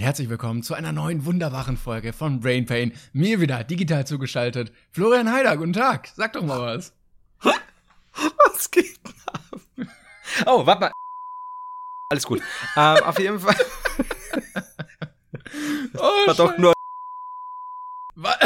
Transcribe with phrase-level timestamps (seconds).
[0.00, 2.92] Herzlich willkommen zu einer neuen wunderbaren Folge von Brain Pain.
[3.12, 4.72] Mir wieder digital zugeschaltet.
[4.92, 6.08] Florian Heider, guten Tag.
[6.14, 6.92] Sag doch mal was.
[7.42, 9.60] Was geht ab?
[10.46, 10.92] Oh, warte mal.
[12.10, 12.40] Alles gut.
[12.76, 13.56] ähm, auf jeden Fall.
[15.94, 16.72] Oh, War doch nur.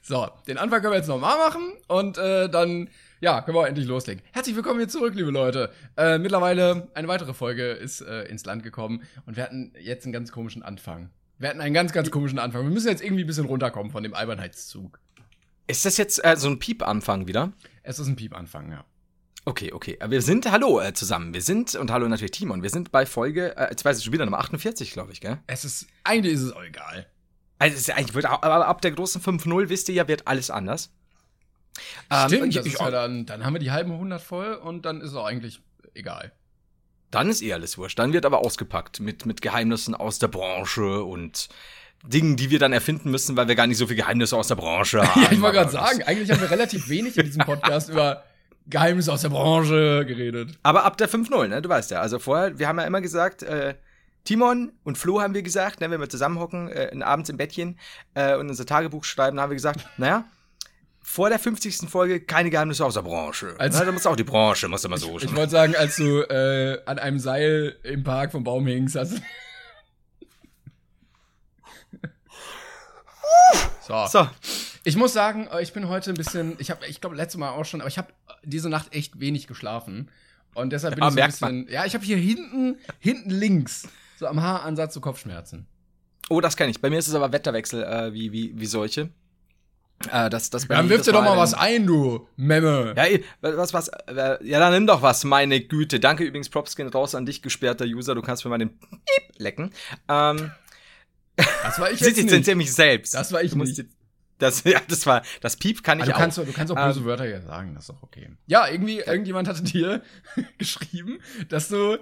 [0.00, 2.88] So, den Anfang können wir jetzt nochmal machen und äh, dann,
[3.20, 4.22] ja, können wir auch endlich loslegen.
[4.32, 5.72] Herzlich willkommen hier zurück, liebe Leute.
[5.96, 10.12] Äh, mittlerweile eine weitere Folge ist äh, ins Land gekommen und wir hatten jetzt einen
[10.12, 11.10] ganz komischen Anfang.
[11.38, 12.64] Wir hatten einen ganz, ganz komischen Anfang.
[12.64, 15.00] Wir müssen jetzt irgendwie ein bisschen runterkommen von dem Albernheitszug.
[15.66, 17.52] Ist das jetzt äh, so ein Piep-Anfang wieder?
[17.82, 18.84] Es ist ein Piepanfang, ja.
[19.44, 19.98] Okay, okay.
[20.08, 21.34] Wir sind, hallo äh, zusammen.
[21.34, 24.12] Wir sind, und hallo natürlich Timon, wir sind bei Folge, äh, jetzt weiß ich schon
[24.12, 25.38] wieder, Nummer 48, glaube ich, gell?
[25.46, 27.06] Es ist, eigentlich ist es auch egal.
[27.58, 30.50] Also, es ist eigentlich, wird, aber ab der großen 5-0, wisst ihr ja, wird alles
[30.50, 30.90] anders.
[32.10, 35.00] Ähm, Stimmt, das ich- ja dann, dann haben wir die halben 100 voll und dann
[35.00, 35.60] ist es auch eigentlich
[35.94, 36.32] egal.
[37.10, 37.98] Dann ist eh alles wurscht.
[37.98, 41.48] Dann wird aber ausgepackt mit, mit Geheimnissen aus der Branche und
[42.06, 44.54] Dingen, die wir dann erfinden müssen, weil wir gar nicht so viele Geheimnisse aus der
[44.56, 45.22] Branche haben.
[45.22, 48.24] Ja, ich wollte gerade sagen, eigentlich haben wir relativ wenig in diesem Podcast über
[48.66, 50.58] Geheimnisse aus der Branche geredet.
[50.62, 51.62] Aber ab der 5-0, ne?
[51.62, 52.00] Du weißt ja.
[52.00, 53.74] Also vorher, wir haben ja immer gesagt, äh,
[54.24, 57.78] Timon und Flo haben wir gesagt, ne, wenn wir zusammenhocken, äh, abends im Bettchen
[58.12, 60.24] äh, und unser Tagebuch schreiben, haben wir gesagt, naja,
[61.10, 61.88] vor der 50.
[61.88, 63.54] Folge keine Geheimnisse aus der Branche.
[63.58, 66.82] Also- da muss auch die Branche, muss immer so Ich wollte sagen, als du äh,
[66.84, 69.20] an einem Seil im Park vom Baum hingst, hast
[73.86, 74.06] so.
[74.06, 74.28] So,
[74.84, 77.50] Ich muss sagen, äh, ich bin heute ein bisschen, ich habe, ich glaube, letztes Mal
[77.50, 78.08] auch schon, aber ich habe
[78.44, 80.10] diese Nacht echt wenig geschlafen.
[80.54, 81.64] Und deshalb bin Ah, ich so ein merkt man.
[81.64, 81.74] bisschen.
[81.74, 85.66] Ja, ich habe hier hinten, hinten links, so am Haaransatz, so Kopfschmerzen.
[86.28, 86.80] oh, das kenne ich.
[86.82, 89.08] Bei mir ist es aber Wetterwechsel äh, wie, wie, wie solche.
[90.12, 92.94] Äh, das, das Dann wirf dir doch mal was ein, du Memme.
[92.96, 93.04] Ja,
[93.40, 95.98] was, was, äh, ja, dann nimm doch was, meine Güte.
[95.98, 98.14] Danke übrigens, Props gehen raus an dich, gesperrter User.
[98.14, 99.72] Du kannst mir mal den Piep lecken.
[100.08, 100.52] Ähm,
[101.36, 102.28] Das war ich jetzt nicht.
[102.30, 103.14] zensiere mich selbst.
[103.14, 103.76] Das war ich du nicht.
[103.76, 103.90] jetzt,
[104.38, 106.20] das, ja, das war, das Piep kann ich Also du, auch.
[106.20, 108.30] kannst, du kannst auch böse Ähm, Wörter hier sagen, das ist doch okay.
[108.46, 110.02] Ja, irgendwie, irgendjemand hatte dir
[110.58, 111.98] geschrieben, dass du.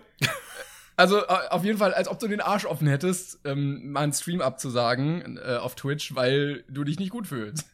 [0.99, 4.13] Also äh, auf jeden Fall, als ob du den Arsch offen hättest, ähm, mal einen
[4.13, 7.67] Stream abzusagen äh, auf Twitch, weil du dich nicht gut fühlst.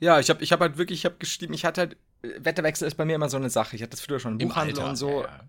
[0.00, 2.86] Ja, ich habe ich hab halt wirklich, ich habe geschrieben, ich hatte halt, äh, Wetterwechsel
[2.88, 3.76] ist bei mir immer so eine Sache.
[3.76, 5.22] Ich hatte das früher schon im Buchhandel und so.
[5.22, 5.40] Ja, ja.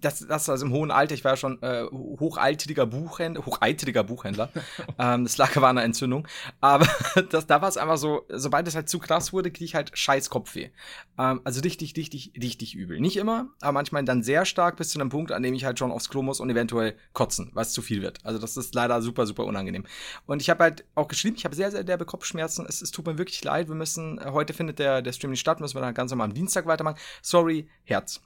[0.00, 4.50] Das, das also im hohen Alter, ich war ja schon äh, hochaltriger Buchhändler, hochaltriger Buchhändler.
[4.98, 6.26] ähm, das lag aber an einer Entzündung.
[6.60, 6.86] Aber
[7.30, 9.96] das, da war es einfach so, sobald es halt zu krass wurde, krieg ich halt
[9.96, 10.70] scheiß Kopfweh.
[11.18, 13.00] Ähm, also richtig, richtig, richtig übel.
[13.00, 15.78] Nicht immer, aber manchmal dann sehr stark bis zu einem Punkt, an dem ich halt
[15.78, 18.18] schon aufs Klo muss und eventuell kotzen, weil es zu viel wird.
[18.24, 19.84] Also das ist leider super, super unangenehm.
[20.26, 22.66] Und ich habe halt auch geschrieben, ich habe sehr, sehr derbe Kopfschmerzen.
[22.68, 23.68] Es, es tut mir wirklich leid.
[23.68, 26.28] Wir müssen, äh, heute findet der, der Stream nicht statt, müssen wir dann ganz normal
[26.28, 26.98] am Dienstag weitermachen.
[27.22, 28.20] Sorry, Herz.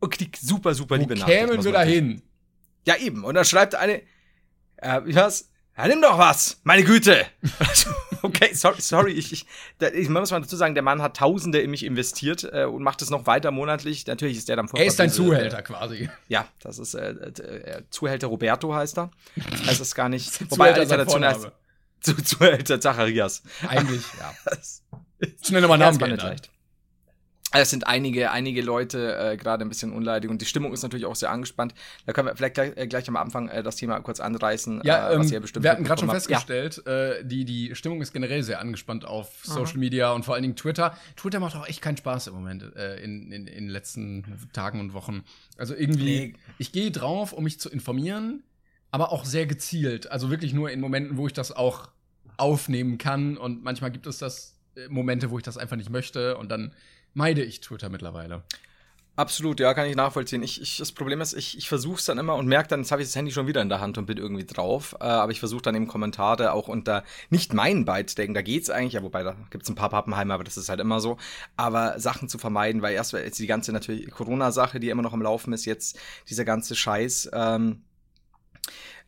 [0.00, 1.48] Und super, super Wo liebe Nachrichten.
[1.48, 2.22] kämen wir da hin?
[2.86, 3.24] Ja, eben.
[3.24, 4.02] Und dann schreibt eine,
[4.76, 5.50] äh, wie was?
[5.76, 7.24] Ja, nimm doch was, meine Güte.
[8.22, 9.12] okay, sorry, sorry.
[9.12, 9.46] Ich, ich,
[9.78, 12.82] da, ich muss mal dazu sagen, der Mann hat Tausende in mich investiert äh, und
[12.82, 14.06] macht es noch weiter monatlich.
[14.06, 16.04] Natürlich ist der dann Er ist dein böse, Zuhälter quasi.
[16.04, 19.10] Äh, ja, das ist äh, äh, Zuhälter Roberto heißt er.
[19.66, 20.30] Das ist gar nicht.
[20.30, 21.50] Zuhälter sein Alliteration heißt
[22.00, 23.42] zu, Zuhälter Zacharias.
[23.66, 24.34] Eigentlich, ja.
[25.42, 26.50] Schnell nochmal Namen geändert.
[27.52, 31.06] Es sind einige, einige Leute äh, gerade ein bisschen unleidig und die Stimmung ist natürlich
[31.06, 31.74] auch sehr angespannt.
[32.06, 35.10] Da können wir vielleicht gleich, äh, gleich am Anfang äh, das Thema kurz anreißen, Ja,
[35.10, 38.60] äh, ähm, bestimmt wir hatten gerade schon festgestellt, äh, die, die Stimmung ist generell sehr
[38.60, 40.96] angespannt auf Social Media und vor allen Dingen Twitter.
[41.16, 44.78] Twitter macht auch echt keinen Spaß im Moment, äh, in, in, in den letzten Tagen
[44.78, 45.24] und Wochen.
[45.56, 46.34] Also irgendwie, Nee.
[46.58, 48.44] ich gehe drauf, um mich zu informieren,
[48.92, 50.10] aber auch sehr gezielt.
[50.10, 51.88] Also wirklich nur in Momenten, wo ich das auch
[52.36, 53.36] aufnehmen kann.
[53.36, 56.72] Und manchmal gibt es das äh, Momente, wo ich das einfach nicht möchte und dann
[57.14, 58.42] meide ich Twitter mittlerweile.
[59.16, 60.42] Absolut, ja, kann ich nachvollziehen.
[60.42, 62.90] Ich, ich, das Problem ist, ich, ich versuche es dann immer und merke dann, jetzt
[62.90, 64.96] habe ich das Handy schon wieder in der Hand und bin irgendwie drauf.
[64.98, 68.94] Äh, aber ich versuche dann eben Kommentare auch unter nicht meinen Beiträgen, da geht's eigentlich,
[68.94, 71.18] ja, wobei da gibt's ein paar Pappenheimer, aber das ist halt immer so.
[71.56, 75.20] Aber Sachen zu vermeiden, weil erst jetzt die ganze natürlich Corona-Sache, die immer noch am
[75.20, 75.98] Laufen ist, jetzt
[76.30, 77.30] dieser ganze Scheiß.
[77.34, 77.82] Ähm,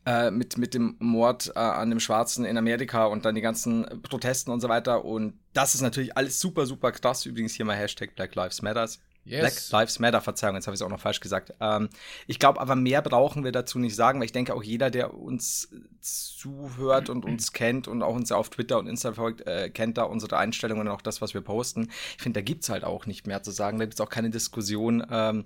[0.07, 4.03] äh, mit, mit dem Mord äh, an dem Schwarzen in Amerika und dann die ganzen
[4.03, 5.05] Protesten und so weiter.
[5.05, 7.27] Und das ist natürlich alles super, super krass.
[7.27, 9.01] Übrigens hier mal Hashtag Black Lives Matters.
[9.25, 9.41] Yes.
[9.41, 11.55] Black Lives Matter, Verzeihung, jetzt habe ich es auch noch falsch gesagt.
[11.61, 11.89] Ähm,
[12.27, 15.15] ich glaube aber, mehr brauchen wir dazu nicht sagen, weil ich denke, auch jeder, der
[15.15, 15.69] uns
[16.01, 20.03] zuhört und uns kennt und auch uns auf Twitter und Insta folgt, äh, kennt da
[20.03, 21.89] unsere Einstellungen und auch das, was wir posten.
[22.17, 23.79] Ich finde, da gibt es halt auch nicht mehr zu sagen.
[23.79, 25.45] Da gibt es auch keine Diskussion, ähm,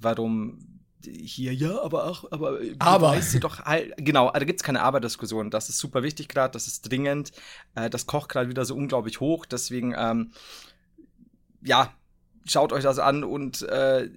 [0.00, 0.58] warum
[1.06, 3.08] hier, ja, aber auch, aber, aber.
[3.10, 5.50] weißt du doch halt, genau, da gibt es keine Aber-Diskussion.
[5.50, 7.32] Das ist super wichtig gerade, das ist dringend,
[7.74, 10.32] äh, das kocht gerade wieder so unglaublich hoch, deswegen, ähm,
[11.62, 11.92] ja,
[12.44, 14.10] schaut euch das an und äh,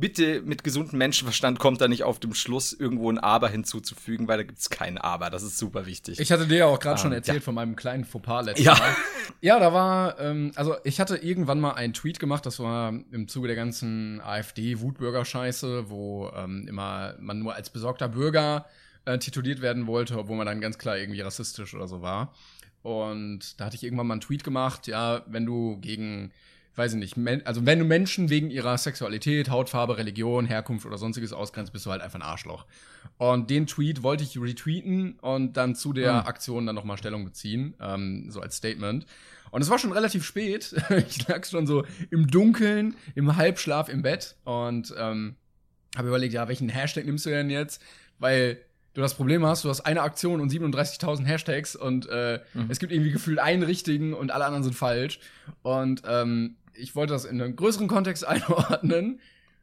[0.00, 4.38] bitte mit gesundem Menschenverstand kommt da nicht auf dem Schluss irgendwo ein Aber hinzuzufügen, weil
[4.38, 5.30] da gibt es kein Aber.
[5.30, 6.18] Das ist super wichtig.
[6.18, 7.42] Ich hatte dir ja auch gerade ähm, schon erzählt ja.
[7.42, 8.74] von meinem kleinen Fauxpas letztes ja.
[8.74, 8.96] Mal.
[9.40, 13.28] Ja, da war, ähm, also ich hatte irgendwann mal einen Tweet gemacht, das war im
[13.28, 18.66] Zuge der ganzen AfD-Wutbürger-Scheiße, wo ähm, immer man nur als besorgter Bürger
[19.04, 22.34] äh, tituliert werden wollte, obwohl man dann ganz klar irgendwie rassistisch oder so war.
[22.82, 26.32] Und da hatte ich irgendwann mal einen Tweet gemacht, ja, wenn du gegen
[26.80, 31.34] weiß ich nicht, also wenn du Menschen wegen ihrer Sexualität, Hautfarbe, Religion, Herkunft oder sonstiges
[31.34, 32.64] ausgrenzt, bist du halt einfach ein Arschloch.
[33.18, 36.26] Und den Tweet wollte ich retweeten und dann zu der mhm.
[36.26, 39.04] Aktion dann nochmal Stellung beziehen, ähm, so als Statement.
[39.50, 40.74] Und es war schon relativ spät.
[41.06, 45.36] ich lag schon so im Dunkeln, im Halbschlaf im Bett und ähm,
[45.96, 47.82] habe überlegt, ja, welchen Hashtag nimmst du denn jetzt?
[48.18, 48.58] Weil
[48.94, 52.66] du das Problem hast, du hast eine Aktion und 37.000 Hashtags und äh, mhm.
[52.70, 55.20] es gibt irgendwie gefühlt einen richtigen und alle anderen sind falsch.
[55.62, 59.20] Und ähm, ich wollte das in einen größeren Kontext einordnen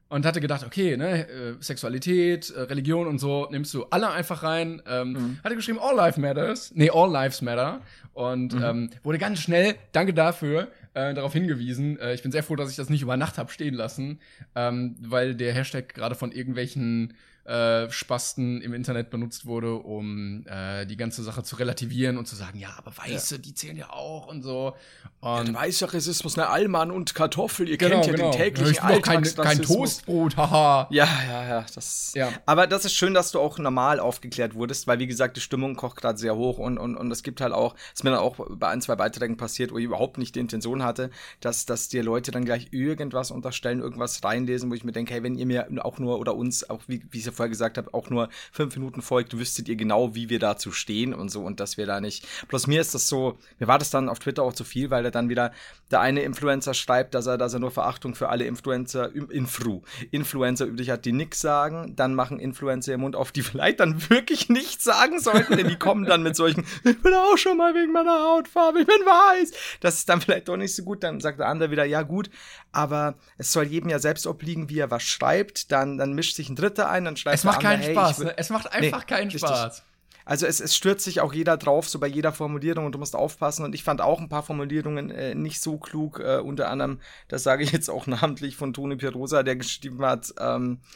[0.09, 4.43] und hatte gedacht, okay, ne, äh, Sexualität, äh, Religion und so, nimmst du alle einfach
[4.43, 4.81] rein.
[4.87, 5.39] Ähm, mhm.
[5.43, 6.71] Hatte geschrieben, All Life Matters.
[6.73, 7.81] Nee, All Lives Matter.
[8.13, 8.63] Und mhm.
[8.63, 11.99] ähm, wurde ganz schnell, danke dafür, äh, darauf hingewiesen.
[11.99, 14.19] Äh, ich bin sehr froh, dass ich das nicht über Nacht hab stehen lassen,
[14.55, 17.13] ähm, weil der Hashtag gerade von irgendwelchen
[17.47, 22.35] äh, Spasten im Internet benutzt wurde, um äh, die ganze Sache zu relativieren und zu
[22.35, 23.41] sagen, ja, aber Weiße, ja.
[23.41, 24.75] die zählen ja auch und so.
[25.21, 28.31] Und ja, weißer Rassismus, ne, Allmann und Kartoffel, ihr genau, kennt ja genau.
[28.31, 30.87] den täglichen ich Alltags kein, kein Toastbrot, haha.
[30.91, 32.11] Ja, ja, ja, das.
[32.15, 32.33] Ja.
[32.45, 35.75] Aber das ist schön, dass du auch normal aufgeklärt wurdest, weil wie gesagt, die Stimmung
[35.77, 38.35] kocht gerade sehr hoch und und und es gibt halt auch, ist mir dann auch
[38.49, 42.03] bei ein zwei Beiträgen passiert, wo ich überhaupt nicht die Intention hatte, dass dass dir
[42.03, 45.67] Leute dann gleich irgendwas unterstellen, irgendwas reinlesen, wo ich mir denke, hey, wenn ihr mir
[45.85, 48.75] auch nur oder uns auch wie wie es ja vorher gesagt habe, auch nur fünf
[48.75, 52.01] Minuten folgt, wüsstet ihr genau, wie wir dazu stehen und so und dass wir da
[52.01, 52.27] nicht.
[52.49, 55.05] Bloß mir ist das so, mir war das dann auf Twitter auch zu viel, weil
[55.05, 55.51] er dann wieder
[55.91, 60.65] der eine Influencer schreibt, dass er, dass er nur Verachtung für alle Influencer, Infru, Influencer
[60.65, 61.93] üblich hat, die nichts sagen.
[61.95, 65.77] Dann machen Influencer im Mund auf, die vielleicht dann wirklich nichts sagen sollten, denn die
[65.77, 69.51] kommen dann mit solchen, ich bin auch schon mal wegen meiner Hautfarbe, ich bin weiß.
[69.79, 71.03] Das ist dann vielleicht doch nicht so gut.
[71.03, 72.29] Dann sagt der andere wieder, ja gut,
[72.71, 75.71] aber es soll jedem ja selbst obliegen, wie er was schreibt.
[75.71, 78.19] Dann, dann mischt sich ein Dritter ein, dann schreibt es macht keinen hey, Spaß.
[78.19, 78.33] Ne?
[78.37, 79.83] Es macht einfach nee, keinen Spaß.
[80.27, 83.15] Also es, es stürzt sich auch jeder drauf, so bei jeder Formulierung und du musst
[83.15, 83.63] aufpassen.
[83.63, 86.19] Und ich fand auch ein paar Formulierungen äh, nicht so klug.
[86.19, 90.33] Äh, unter anderem, das sage ich jetzt auch namentlich von Toni Pirosa, der geschrieben hat,
[90.39, 90.87] ähm, äh,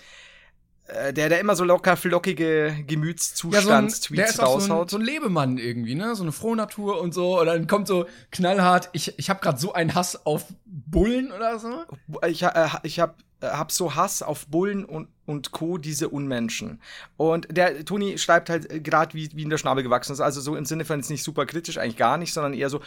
[1.14, 4.90] der, der immer so locker flockige Gemütszustandstweets ja, so raushaut.
[4.90, 6.16] So ein, so ein Lebemann irgendwie, ne?
[6.16, 7.40] So eine Frohnatur und so.
[7.40, 11.60] Und dann kommt so knallhart, ich, ich habe gerade so einen Hass auf Bullen oder
[11.60, 11.84] so.
[12.28, 16.80] Ich, äh, ich habe äh, hab so Hass auf Bullen und, und Co., diese Unmenschen.
[17.18, 20.22] Und der Toni schreibt halt äh, gerade, wie, wie in der Schnabel gewachsen ist.
[20.22, 22.82] Also so im Sinne von, jetzt nicht super kritisch, eigentlich gar nicht, sondern eher so,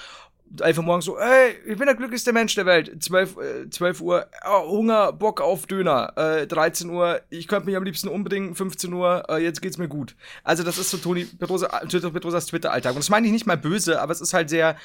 [0.60, 3.02] einfach morgen so, ey, ich bin der glücklichste Mensch der Welt.
[3.02, 6.12] 12, äh, 12 Uhr, oh, Hunger, Bock auf Döner.
[6.16, 8.54] Äh, 13 Uhr, ich könnte mich am liebsten umbringen.
[8.54, 10.16] 15 Uhr, äh, jetzt geht's mir gut.
[10.42, 12.92] Also das ist so Toni Petrosa, Petrosas Twitter-Alltag.
[12.92, 14.76] Und das meine ich nicht mal böse, aber es ist halt sehr,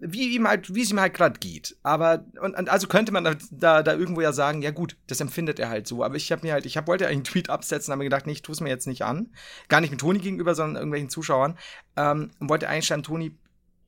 [0.00, 1.76] wie ihm halt, wie es ihm halt gerade geht.
[1.82, 5.58] Aber und, und, also könnte man da, da irgendwo ja sagen, ja gut, das empfindet
[5.58, 6.04] er halt so.
[6.04, 8.26] Aber ich habe mir halt, ich hab, wollte eigentlich einen Tweet absetzen, habe mir gedacht,
[8.26, 9.32] nee, ich tue es mir jetzt nicht an.
[9.68, 11.58] Gar nicht mit Toni gegenüber, sondern irgendwelchen Zuschauern.
[11.96, 13.36] Ähm, und wollte eigentlich schreiben, Toni,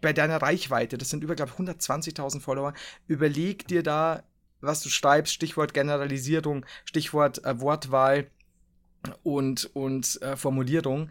[0.01, 2.75] bei deiner Reichweite, das sind über, glaube ich, 120.000 Follower,
[3.07, 4.23] überleg dir da,
[4.61, 8.31] was du schreibst, Stichwort Generalisierung, Stichwort äh, Wortwahl
[9.23, 11.11] und, und äh, Formulierung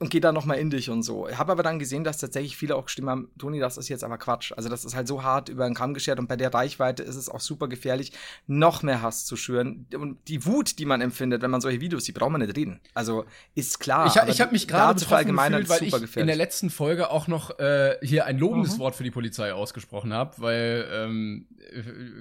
[0.00, 1.28] und gehe da nochmal in dich und so.
[1.30, 4.18] Habe aber dann gesehen, dass tatsächlich viele auch gestimmt haben, Toni, das ist jetzt aber
[4.18, 4.52] Quatsch.
[4.56, 7.14] Also das ist halt so hart über den Kamm geschert und bei der Reichweite ist
[7.14, 8.12] es auch super gefährlich,
[8.46, 9.86] noch mehr Hass zu schüren.
[9.94, 12.80] Und die Wut, die man empfindet, wenn man solche Videos sieht, braucht man nicht reden.
[12.92, 13.24] Also
[13.54, 14.06] ist klar.
[14.06, 17.58] Ich, ich habe mich gerade betroffen gefühlt, weil ich in der letzten Folge auch noch
[17.60, 18.80] äh, hier ein lobendes mhm.
[18.80, 21.46] Wort für die Polizei ausgesprochen habe, weil ähm,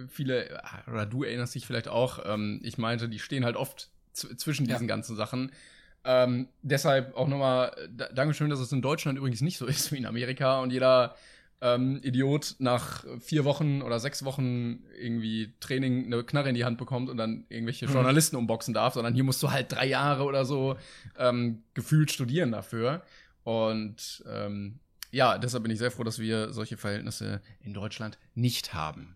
[0.09, 4.67] viele, oder du erinnerst dich vielleicht auch, ähm, ich meinte, die stehen halt oft zwischen
[4.67, 4.95] diesen ja.
[4.95, 5.51] ganzen Sachen.
[6.05, 7.73] Ähm, deshalb auch nochmal
[8.13, 11.15] Dankeschön, dass es in Deutschland übrigens nicht so ist wie in Amerika und jeder
[11.61, 16.77] ähm, Idiot nach vier Wochen oder sechs Wochen irgendwie Training eine Knarre in die Hand
[16.77, 17.93] bekommt und dann irgendwelche mhm.
[17.93, 20.75] Journalisten umboxen darf, sondern hier musst du halt drei Jahre oder so
[21.17, 23.01] ähm, gefühlt studieren dafür.
[23.43, 24.79] Und ähm,
[25.11, 29.15] ja, deshalb bin ich sehr froh, dass wir solche Verhältnisse in Deutschland nicht haben.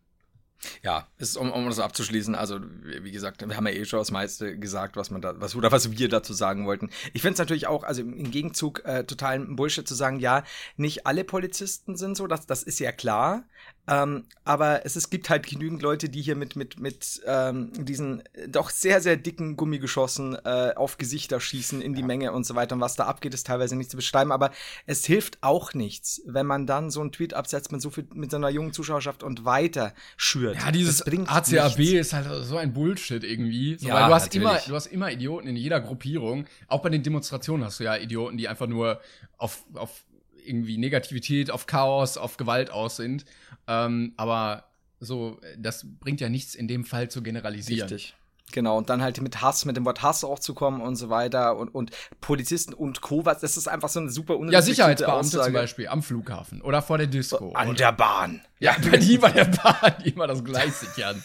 [0.84, 4.12] Ja, ist, um, um das abzuschließen, also wie gesagt, wir haben ja eh schon das
[4.12, 6.90] meiste gesagt, was man da, was oder was wir dazu sagen wollten.
[7.14, 10.44] Ich finde es natürlich auch, also im Gegenzug äh, totalen Bullshit zu sagen, ja,
[10.76, 13.44] nicht alle Polizisten sind so, das, das ist ja klar.
[13.88, 18.22] Ähm, aber es, es gibt halt genügend Leute, die hier mit, mit, mit ähm, diesen
[18.48, 22.08] doch sehr, sehr dicken Gummigeschossen äh, auf Gesichter schießen in die ja.
[22.08, 22.76] Menge und so weiter.
[22.76, 24.32] Und was da abgeht, ist teilweise nicht zu beschreiben.
[24.32, 24.52] Aber
[24.86, 28.32] es hilft auch nichts, wenn man dann so einen Tweet absetzt mit so viel, mit
[28.32, 30.58] so einer jungen Zuschauerschaft und weiter schürt.
[30.58, 31.94] Ja, dieses ACAB nichts.
[31.94, 33.78] ist halt so ein Bullshit irgendwie.
[33.78, 36.46] So, ja, du hast immer, du hast immer Idioten in jeder Gruppierung.
[36.68, 39.00] Auch bei den Demonstrationen hast du ja Idioten, die einfach nur
[39.38, 40.04] auf, auf
[40.48, 43.26] irgendwie Negativität, auf Chaos, auf Gewalt aus sind.
[43.68, 44.66] Ähm, aber
[45.00, 47.90] so, das bringt ja nichts in dem Fall zu generalisieren.
[47.90, 48.16] Richtig.
[48.54, 51.10] Genau, und dann halt mit Hass, mit dem Wort Hass auch zu kommen und so
[51.10, 53.26] weiter und, und Polizisten und Co.
[53.26, 55.44] Was, das ist einfach so eine super Ja, Sicherheitsbeamte Aussage.
[55.46, 57.52] zum Beispiel am Flughafen oder vor der Disco.
[57.52, 58.42] An der Bahn.
[58.60, 61.22] Ja, bei die bei der Bahn, die immer das Gleis sichern.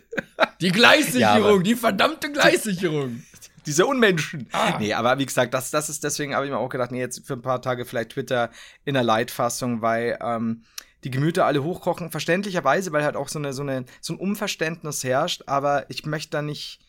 [0.60, 3.22] die Gleissicherung, ja, die verdammte Gleissicherung
[3.64, 4.48] diese Unmenschen.
[4.52, 4.78] Ah.
[4.78, 7.26] Nee, aber wie gesagt, das, das ist deswegen habe ich mir auch gedacht, nee, jetzt
[7.26, 8.50] für ein paar Tage vielleicht Twitter
[8.84, 10.62] in der Leitfassung, weil ähm,
[11.06, 15.04] die Gemüter alle hochkochen, verständlicherweise, weil halt auch so eine so eine so ein Unverständnis
[15.04, 16.80] herrscht, aber ich möchte da nicht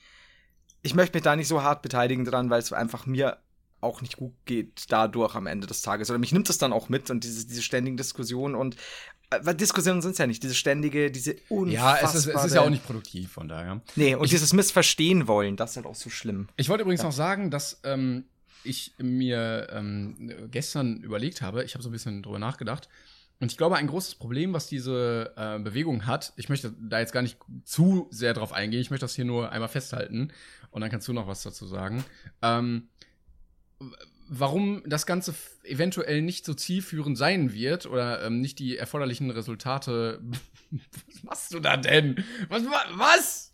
[0.81, 3.37] ich möchte mich da nicht so hart beteiligen dran, weil es einfach mir
[3.79, 6.09] auch nicht gut geht dadurch am Ende des Tages.
[6.09, 8.75] Oder mich nimmt es dann auch mit und diese, diese ständigen Diskussionen und
[9.29, 12.01] weil Diskussionen sind es ja nicht, diese ständige, diese unfassbare...
[12.01, 13.81] Ja, es ist, es ist ja auch nicht produktiv, von daher.
[13.95, 16.47] Nee, und ich, dieses Missverstehen wollen, das ist halt auch so schlimm.
[16.55, 17.07] Ich wollte übrigens ja.
[17.07, 18.23] noch sagen, dass ähm,
[18.63, 22.87] ich mir ähm, gestern überlegt habe, ich habe so ein bisschen drüber nachgedacht,
[23.39, 27.13] und ich glaube, ein großes Problem, was diese äh, Bewegung hat, ich möchte da jetzt
[27.13, 30.31] gar nicht zu sehr drauf eingehen, ich möchte das hier nur einmal festhalten
[30.71, 32.03] und dann kannst du noch was dazu sagen.
[32.41, 32.89] Ähm,
[34.27, 40.19] warum das Ganze eventuell nicht so zielführend sein wird oder ähm, nicht die erforderlichen Resultate.
[40.71, 42.23] was machst du da denn?
[42.49, 42.63] Was?
[42.95, 43.53] Was?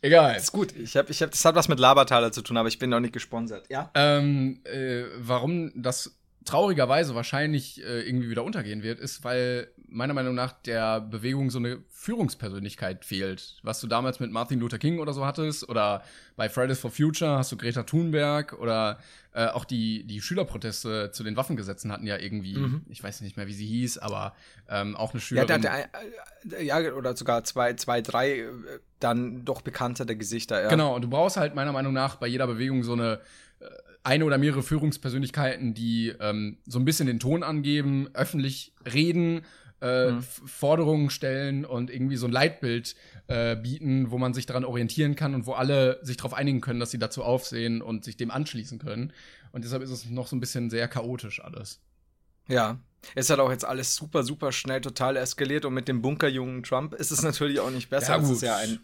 [0.00, 0.36] Egal.
[0.36, 0.74] Ist gut.
[0.76, 3.00] Ich hab, ich hab, das hat was mit Labertaler zu tun, aber ich bin noch
[3.00, 3.90] nicht gesponsert, ja?
[3.94, 10.34] Ähm, äh, warum das traurigerweise wahrscheinlich äh, irgendwie wieder untergehen wird, ist, weil meiner Meinung
[10.34, 13.58] nach der Bewegung so eine Führungspersönlichkeit fehlt.
[13.62, 16.02] Was du damals mit Martin Luther King oder so hattest, oder
[16.36, 18.98] bei Fridays for Future hast du Greta Thunberg oder
[19.32, 22.82] äh, auch die, die Schülerproteste zu den Waffengesetzen hatten ja irgendwie, mhm.
[22.88, 24.34] ich weiß nicht mehr, wie sie hieß, aber
[24.68, 25.48] ähm, auch eine Schülerin.
[25.48, 25.88] Ja, der,
[26.44, 28.48] der, ja, oder sogar zwei, zwei, drei äh,
[29.00, 30.62] dann doch bekanntere Gesichter.
[30.62, 30.68] Ja.
[30.68, 33.18] Genau, und du brauchst halt meiner Meinung nach bei jeder Bewegung so eine äh,
[34.04, 39.42] eine oder mehrere Führungspersönlichkeiten, die ähm, so ein bisschen den Ton angeben, öffentlich reden
[39.80, 40.22] äh, mhm.
[40.22, 42.94] Forderungen stellen und irgendwie so ein Leitbild
[43.26, 46.80] äh, bieten, wo man sich daran orientieren kann und wo alle sich darauf einigen können,
[46.80, 49.12] dass sie dazu aufsehen und sich dem anschließen können.
[49.52, 51.80] Und deshalb ist es noch so ein bisschen sehr chaotisch alles.
[52.48, 52.78] Ja,
[53.14, 56.94] es hat auch jetzt alles super, super schnell total eskaliert und mit dem Bunkerjungen Trump
[56.94, 58.16] ist es natürlich auch nicht besser.
[58.16, 58.40] Ja, gut.
[58.42, 58.78] Ja ein,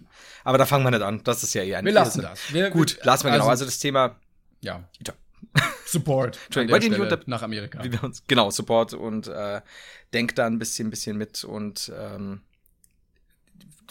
[0.45, 1.23] aber da fangen wir nicht an.
[1.25, 1.85] Das ist ja eher ein.
[1.85, 2.53] Wir lassen das.
[2.53, 3.45] Wir, gut, lassen wir genau.
[3.45, 3.51] also, genau.
[3.51, 4.17] Also das Thema.
[4.61, 4.89] Ja.
[5.07, 5.15] ja.
[5.87, 6.39] Support.
[6.47, 7.83] Entschuldigung, weil unter, nach Amerika.
[8.03, 9.61] Uns, genau, Support und äh,
[10.13, 12.43] denkt da ein bisschen, bisschen mit und ähm,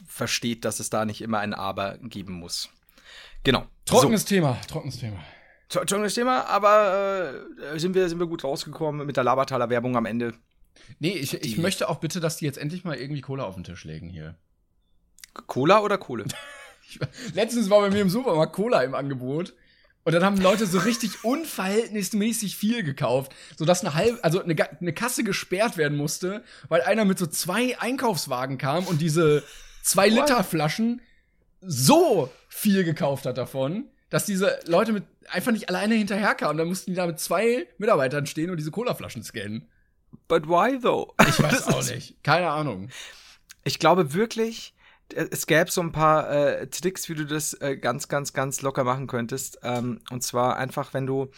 [0.05, 2.69] versteht, dass es da nicht immer ein Aber geben muss.
[3.43, 3.65] Genau.
[3.85, 4.27] Trockenes so.
[4.27, 5.19] Thema, trockenes Thema.
[5.69, 10.05] Trockenes Thema, aber äh, sind, wir, sind wir gut rausgekommen mit der Labertaler Werbung am
[10.05, 10.33] Ende.
[10.99, 13.63] Nee, ich, ich möchte auch bitte, dass die jetzt endlich mal irgendwie Cola auf den
[13.63, 14.35] Tisch legen hier.
[15.45, 16.25] Cola oder Kohle?
[17.33, 19.53] Letztens war bei mir im Supermarkt Cola im Angebot.
[20.03, 24.93] Und dann haben Leute so richtig unverhältnismäßig viel gekauft, sodass eine halbe, also eine, eine
[24.93, 29.43] Kasse gesperrt werden musste, weil einer mit so zwei Einkaufswagen kam und diese
[29.83, 31.01] zwei Liter Flaschen
[31.61, 36.57] so viel gekauft hat davon, dass diese Leute mit einfach nicht alleine hinterherkamen.
[36.57, 39.67] Dann mussten die da mit zwei Mitarbeitern stehen und diese Colaflaschen scannen.
[40.27, 41.13] But why though?
[41.27, 42.23] Ich weiß auch nicht.
[42.23, 42.89] Keine Ahnung.
[43.63, 44.73] Ich glaube wirklich,
[45.13, 48.83] es gäbe so ein paar äh, Tricks, wie du das äh, ganz, ganz, ganz locker
[48.83, 49.59] machen könntest.
[49.63, 51.31] Ähm, und zwar einfach, wenn du.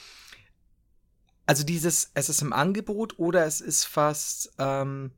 [1.45, 5.11] Also dieses, es ist im Angebot oder es ist fast, ähm,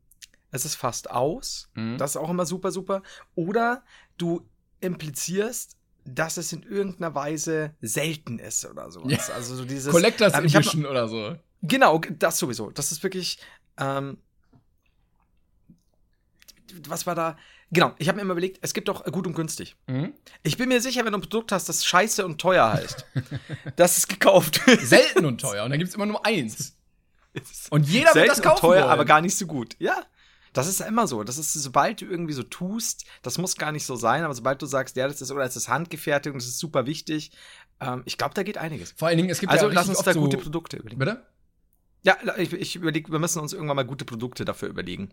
[0.50, 1.68] es ist fast aus.
[1.74, 1.98] Mhm.
[1.98, 3.02] Das ist auch immer super, super.
[3.34, 3.84] Oder
[4.16, 4.48] du
[4.80, 9.28] implizierst, dass es in irgendeiner Weise selten ist oder sowas.
[9.28, 9.34] Ja.
[9.34, 11.36] Also so dieses Collectors ähm, Edition oder so.
[11.62, 12.70] Genau, das sowieso.
[12.70, 13.38] Das ist wirklich.
[13.78, 14.18] Ähm,
[16.86, 17.36] was war da?
[17.70, 19.76] Genau, ich habe mir immer überlegt, es gibt doch gut und günstig.
[19.86, 20.12] Mhm.
[20.42, 23.06] Ich bin mir sicher, wenn du ein Produkt hast, das scheiße und teuer heißt,
[23.76, 24.60] das ist gekauft.
[24.80, 25.64] Selten und teuer.
[25.64, 26.76] Und dann gibt es immer nur eins.
[27.70, 28.54] Und jeder Selten wird das kaufen.
[28.54, 28.92] Und teuer, wollen.
[28.92, 29.74] aber gar nicht so gut.
[29.80, 30.04] Ja.
[30.52, 31.24] Das ist immer so.
[31.24, 34.62] Das ist, sobald du irgendwie so tust, das muss gar nicht so sein, aber sobald
[34.62, 37.32] du sagst, ja, das ist, oder es ist handgefertigt und das ist super wichtig,
[37.80, 38.94] ähm, ich glaube, da geht einiges.
[38.96, 41.00] Vor allen Dingen, es gibt also ja lass uns da gute Produkte überlegen.
[41.00, 41.26] Bitte?
[42.04, 45.12] Ja, ich, ich überlege, wir müssen uns irgendwann mal gute Produkte dafür überlegen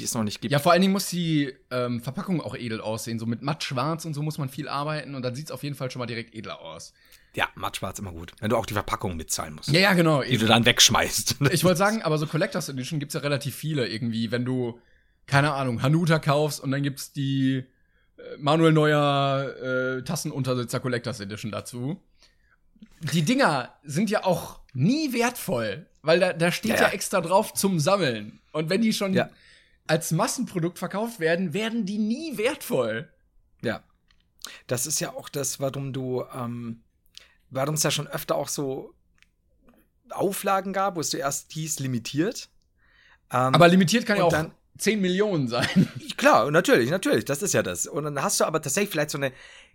[0.00, 0.50] die es noch nicht gibt.
[0.52, 3.18] Ja, vor allen Dingen muss die ähm, Verpackung auch edel aussehen.
[3.18, 5.62] So mit matt schwarz und so muss man viel arbeiten und dann sieht es auf
[5.62, 6.92] jeden Fall schon mal direkt edler aus.
[7.34, 8.32] Ja, matt schwarz immer gut.
[8.40, 9.68] Wenn du auch die Verpackung mitzahlen musst.
[9.70, 10.22] Ja, ja, genau.
[10.22, 11.36] Die du dann wegschmeißt.
[11.52, 14.80] Ich wollte sagen, aber so Collectors Edition gibt's ja relativ viele irgendwie, wenn du,
[15.26, 17.58] keine Ahnung, Hanuta kaufst und dann gibt's die
[18.16, 22.02] äh, Manuel Neuer äh, Tassenuntersitzer Collectors Edition dazu.
[23.12, 26.88] Die Dinger sind ja auch nie wertvoll, weil da, da steht ja, Ja, ja.
[26.88, 26.94] ja.
[26.94, 28.40] extra drauf zum Sammeln.
[28.52, 29.30] Und wenn die schon Ja.
[29.90, 33.12] Als Massenprodukt verkauft werden, werden die nie wertvoll.
[33.60, 33.82] Ja.
[34.68, 36.84] Das ist ja auch das, warum du, ähm,
[37.50, 38.94] warum es ja schon öfter auch so
[40.10, 42.48] Auflagen gab, wo es zuerst hieß limitiert.
[43.32, 45.88] Ähm, Aber limitiert kann ja auch dann- 10 Millionen sein.
[46.16, 47.86] Klar, natürlich, natürlich, das ist ja das.
[47.88, 49.32] Und dann hast du aber tatsächlich vielleicht so eine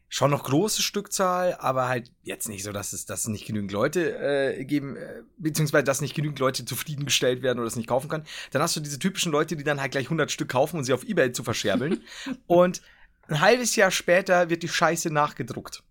[0.10, 3.72] schon noch große Stückzahl, aber halt jetzt nicht so, dass es, dass es nicht genügend
[3.72, 8.08] Leute äh, geben, äh, beziehungsweise dass nicht genügend Leute zufriedengestellt werden oder es nicht kaufen
[8.08, 8.26] können.
[8.52, 10.94] Dann hast du diese typischen Leute, die dann halt gleich 100 Stück kaufen und sie
[10.94, 12.04] auf Ebay zu verscherbeln.
[12.48, 12.82] und
[13.28, 15.84] ein halbes Jahr später wird die Scheiße nachgedruckt.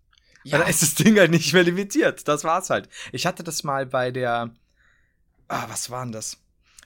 [0.44, 0.58] Ja.
[0.58, 2.28] Dann ist das Ding halt nicht mehr limitiert.
[2.28, 2.88] Das war's halt.
[3.12, 4.54] Ich hatte das mal bei der.
[5.48, 6.38] Ah, was war denn das?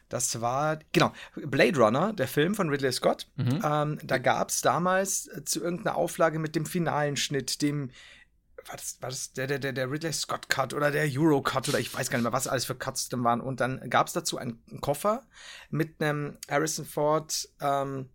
[0.09, 3.27] Das war, genau, Blade Runner, der Film von Ridley Scott.
[3.37, 3.63] Mhm.
[3.63, 7.91] Ähm, da gab es damals äh, zu irgendeiner Auflage mit dem finalen Schnitt, dem,
[8.67, 11.79] war das, war das der, der, der, Ridley Scott Cut oder der Euro Cut oder
[11.79, 13.41] ich weiß gar nicht mehr, was alles für Cuts denn waren.
[13.41, 15.23] Und dann gab es dazu einen Koffer
[15.71, 18.09] mit einem Harrison Ford, ähm,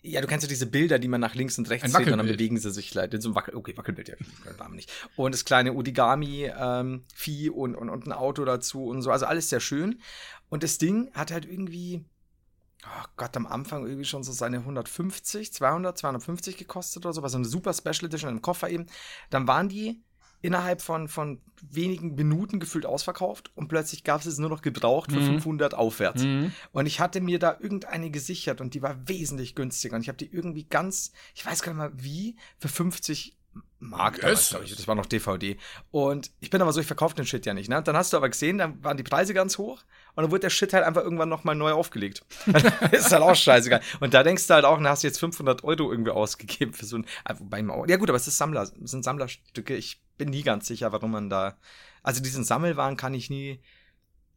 [0.00, 2.26] ja, du kennst ja diese Bilder, die man nach links und rechts sieht und dann
[2.26, 3.20] bewegen sie sich leider.
[3.20, 4.16] So Wackel, okay, Wackelbild, ja,
[4.56, 4.92] war nicht.
[5.16, 9.10] Und das kleine Udigami-Vieh und, und, und ein Auto dazu und so.
[9.10, 10.00] Also alles sehr schön.
[10.48, 12.04] Und das Ding hat halt irgendwie,
[12.84, 17.22] oh Gott, am Anfang irgendwie schon so seine 150, 200, 250 gekostet oder so.
[17.22, 18.86] War so eine super Special Edition im Koffer eben.
[19.30, 20.00] Dann waren die
[20.40, 25.10] innerhalb von, von wenigen Minuten gefühlt ausverkauft und plötzlich gab es es nur noch gebraucht
[25.10, 25.26] für Mhm.
[25.40, 26.22] 500 aufwärts.
[26.22, 26.52] Mhm.
[26.70, 29.96] Und ich hatte mir da irgendeine gesichert und die war wesentlich günstiger.
[29.96, 33.36] Und ich habe die irgendwie ganz, ich weiß gar nicht mal wie, für 50
[33.80, 34.50] Mark, Yes.
[34.50, 34.74] glaub ich.
[34.76, 35.56] Das war noch DVD.
[35.90, 37.68] Und ich bin aber so, ich verkaufe den Shit ja nicht.
[37.68, 37.82] Ne?
[37.82, 39.82] Dann hast du aber gesehen, dann waren die Preise ganz hoch
[40.18, 42.24] und dann wurde der Shit halt einfach irgendwann nochmal neu aufgelegt.
[42.90, 43.80] ist halt auch scheißegal.
[44.00, 46.86] Und da denkst du halt auch, na, hast du jetzt 500 Euro irgendwie ausgegeben für
[46.86, 49.76] so ein, ah, wobei, ja gut, aber es ist Sammler, es sind Sammlerstücke.
[49.76, 51.56] Ich bin nie ganz sicher, warum man da,
[52.02, 53.60] also diesen Sammelwaren kann ich nie,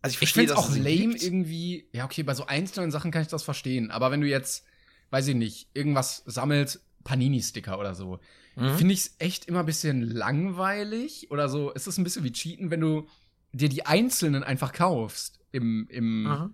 [0.03, 1.23] also ich verstehe, dass auch lame gibt.
[1.23, 1.89] irgendwie.
[1.93, 3.89] Ja, okay, bei so einzelnen Sachen kann ich das verstehen.
[3.89, 4.65] Aber wenn du jetzt,
[5.09, 8.19] weiß ich nicht, irgendwas sammelst, Panini-Sticker oder so,
[8.55, 8.77] Mhm.
[8.77, 11.71] finde ich es echt immer ein bisschen langweilig oder so.
[11.73, 13.07] Es ist ein bisschen wie Cheaten, wenn du
[13.53, 16.53] dir die einzelnen einfach kaufst im, im.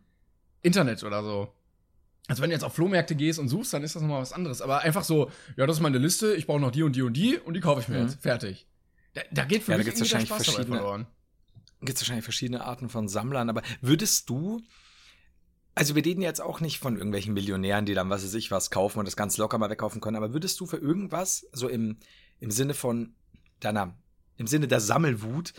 [0.64, 1.54] Internet oder so.
[2.28, 4.62] Also wenn du jetzt auf Flohmärkte gehst und suchst, dann ist das nochmal was anderes.
[4.62, 7.14] Aber einfach so, ja, das ist meine Liste, ich brauche noch die und die und
[7.14, 8.04] die und die kaufe ich mir Mhm.
[8.08, 8.22] jetzt.
[8.22, 8.68] Fertig.
[9.14, 11.08] Da, da geht für Ja, da mich gibt's irgendwie der wahrscheinlich Spaß verschiedene- verloren.
[11.80, 14.62] gibt es wahrscheinlich verschiedene Arten von Sammlern, aber würdest du,
[15.76, 18.72] also wir reden jetzt auch nicht von irgendwelchen Millionären, die dann was weiß ich was
[18.72, 21.98] kaufen und das ganz locker mal wegkaufen können, aber würdest du für irgendwas, so im,
[22.40, 23.14] im Sinne von
[23.62, 23.96] deiner,
[24.36, 25.54] im Sinne der Sammelwut,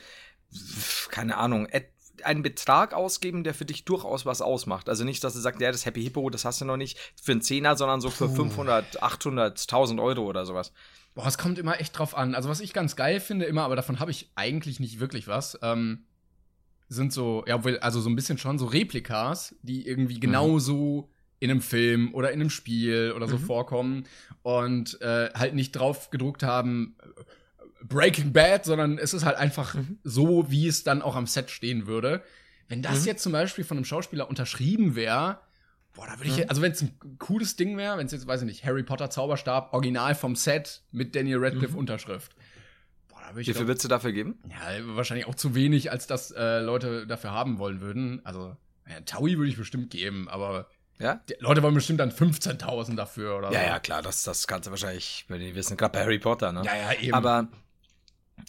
[1.11, 1.93] keine Ahnung, et,
[2.25, 4.89] einen Betrag ausgeben, der für dich durchaus was ausmacht.
[4.89, 7.33] Also nicht, dass du sagst, ja, das Happy Hippo, das hast du noch nicht für
[7.33, 8.37] einen Zehner, sondern so für Puh.
[8.37, 10.73] 500, 800, 1000 Euro oder sowas.
[11.15, 12.35] Boah, es kommt immer echt drauf an.
[12.35, 15.59] Also, was ich ganz geil finde, immer, aber davon habe ich eigentlich nicht wirklich was,
[15.63, 16.05] ähm,
[16.89, 21.61] sind so, ja, also so ein bisschen schon so Replikas, die irgendwie genauso in einem
[21.61, 23.41] Film oder in einem Spiel oder so Mhm.
[23.41, 24.05] vorkommen
[24.43, 26.97] und äh, halt nicht drauf gedruckt haben,
[27.83, 29.99] Breaking Bad, sondern es ist halt einfach Mhm.
[30.05, 32.23] so, wie es dann auch am Set stehen würde.
[32.69, 33.07] Wenn das Mhm.
[33.07, 35.41] jetzt zum Beispiel von einem Schauspieler unterschrieben wäre,
[35.95, 36.45] boah, da würde ich, Mhm.
[36.49, 39.11] also wenn es ein cooles Ding wäre, wenn es jetzt, weiß ich nicht, Harry Potter
[39.11, 41.79] Zauberstab, Original vom Set mit Daniel Radcliffe Mhm.
[41.79, 42.35] Unterschrift.
[43.09, 44.39] Boah, da würde ich Wie viel würdest du dafür geben?
[44.51, 48.21] ja, wahrscheinlich auch zu wenig, als das äh, Leute dafür haben wollen würden.
[48.25, 48.57] Also,
[48.89, 51.21] ja, Taui würde ich bestimmt geben, aber Ja?
[51.29, 53.67] die Leute wollen bestimmt dann 15.000 dafür oder Ja, so.
[53.67, 56.63] ja, klar, das, das kannst du wahrscheinlich, wenn die wissen, gerade bei Harry Potter, ne?
[56.65, 57.15] Ja, ja, eben.
[57.15, 57.49] Aber,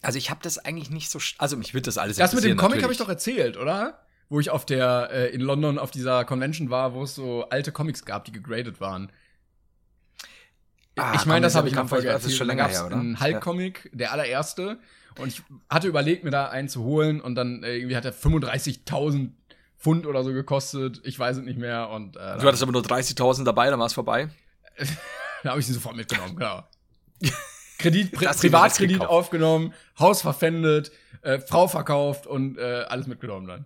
[0.01, 2.57] also ich habe das eigentlich nicht so, also mich wird das alles das mit dem
[2.57, 4.05] Comic habe ich doch erzählt, oder?
[4.29, 7.71] Wo ich auf der, äh, in London auf dieser Convention war, wo es so alte
[7.71, 9.11] Comics gab, die gegradet waren.
[10.95, 12.37] Ah, ich meine, das habe ich der Folge vor, das ist erzählt.
[12.37, 12.97] schon länger her, oder?
[12.97, 14.79] einen Hulk-Comic, der allererste.
[15.17, 17.21] Und ich hatte überlegt, mir da einen zu holen.
[17.21, 19.31] Und dann äh, irgendwie hat er 35.000
[19.77, 21.01] Pfund oder so gekostet.
[21.03, 21.89] Ich weiß es nicht mehr.
[21.89, 24.29] Und äh, Du hattest aber nur 30.000 dabei, dann war es vorbei.
[25.43, 26.63] da habe ich sie sofort mitgenommen, genau.
[27.79, 33.65] Kredit, Pri Privatkredit aufgenommen, Haus verpfändet, äh, Frau verkauft und äh, alles mitgenommen dann.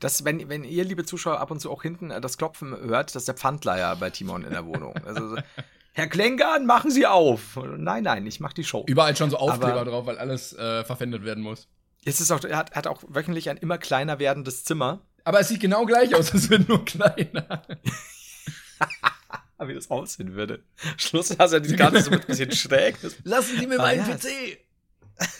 [0.00, 3.10] Das, wenn, wenn ihr, liebe Zuschauer, ab und zu auch hinten äh, das Klopfen hört,
[3.14, 4.94] das ist der Pfandleiher bei Timon in der Wohnung.
[5.04, 5.36] Also, so,
[5.92, 7.58] Herr Klängern, machen Sie auf.
[7.76, 8.84] Nein, nein, ich mach die Show.
[8.86, 11.68] Überall schon so Aufkleber Aber- drauf, weil alles äh, verpfändet werden muss.
[12.04, 15.00] Jetzt ist auch, er hat, hat auch wöchentlich ein immer kleiner werdendes Zimmer.
[15.24, 17.62] Aber es sieht genau gleich aus, es wird nur kleiner.
[19.66, 20.62] wie das aussehen würde.
[20.96, 22.96] Schluss hast ja die Karte so ein bisschen schräg.
[23.24, 24.14] Lassen Sie mir Ah, meinen ja.
[24.16, 24.28] PC!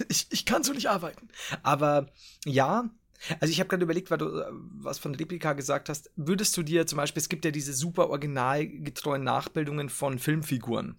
[0.08, 1.28] Ich, ich kann so nicht arbeiten.
[1.62, 2.08] Aber
[2.44, 2.90] ja,
[3.38, 6.10] also ich habe gerade überlegt, weil du äh, was von Replika gesagt hast.
[6.16, 10.98] Würdest du dir zum Beispiel, es gibt ja diese super originalgetreuen Nachbildungen von Filmfiguren.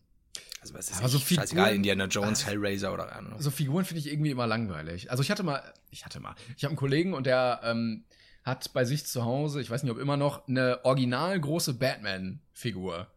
[0.62, 3.22] Also was ist Aber so scheißegal, Figuren- Indiana Jones, Hellraiser oder.
[3.40, 5.12] So Figuren finde ich irgendwie immer langweilig.
[5.12, 8.06] Also ich hatte mal, ich hatte mal, ich habe einen Kollegen und der ähm,
[8.50, 13.08] hat bei sich zu Hause, ich weiß nicht ob immer noch, eine original große Batman-Figur.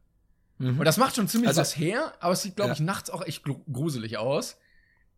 [0.59, 0.79] Mhm.
[0.79, 2.75] Und das macht schon ziemlich Also- was her, aber es sieht, glaube Ja.
[2.75, 4.59] ich, nachts auch echt gru- gruselig aus.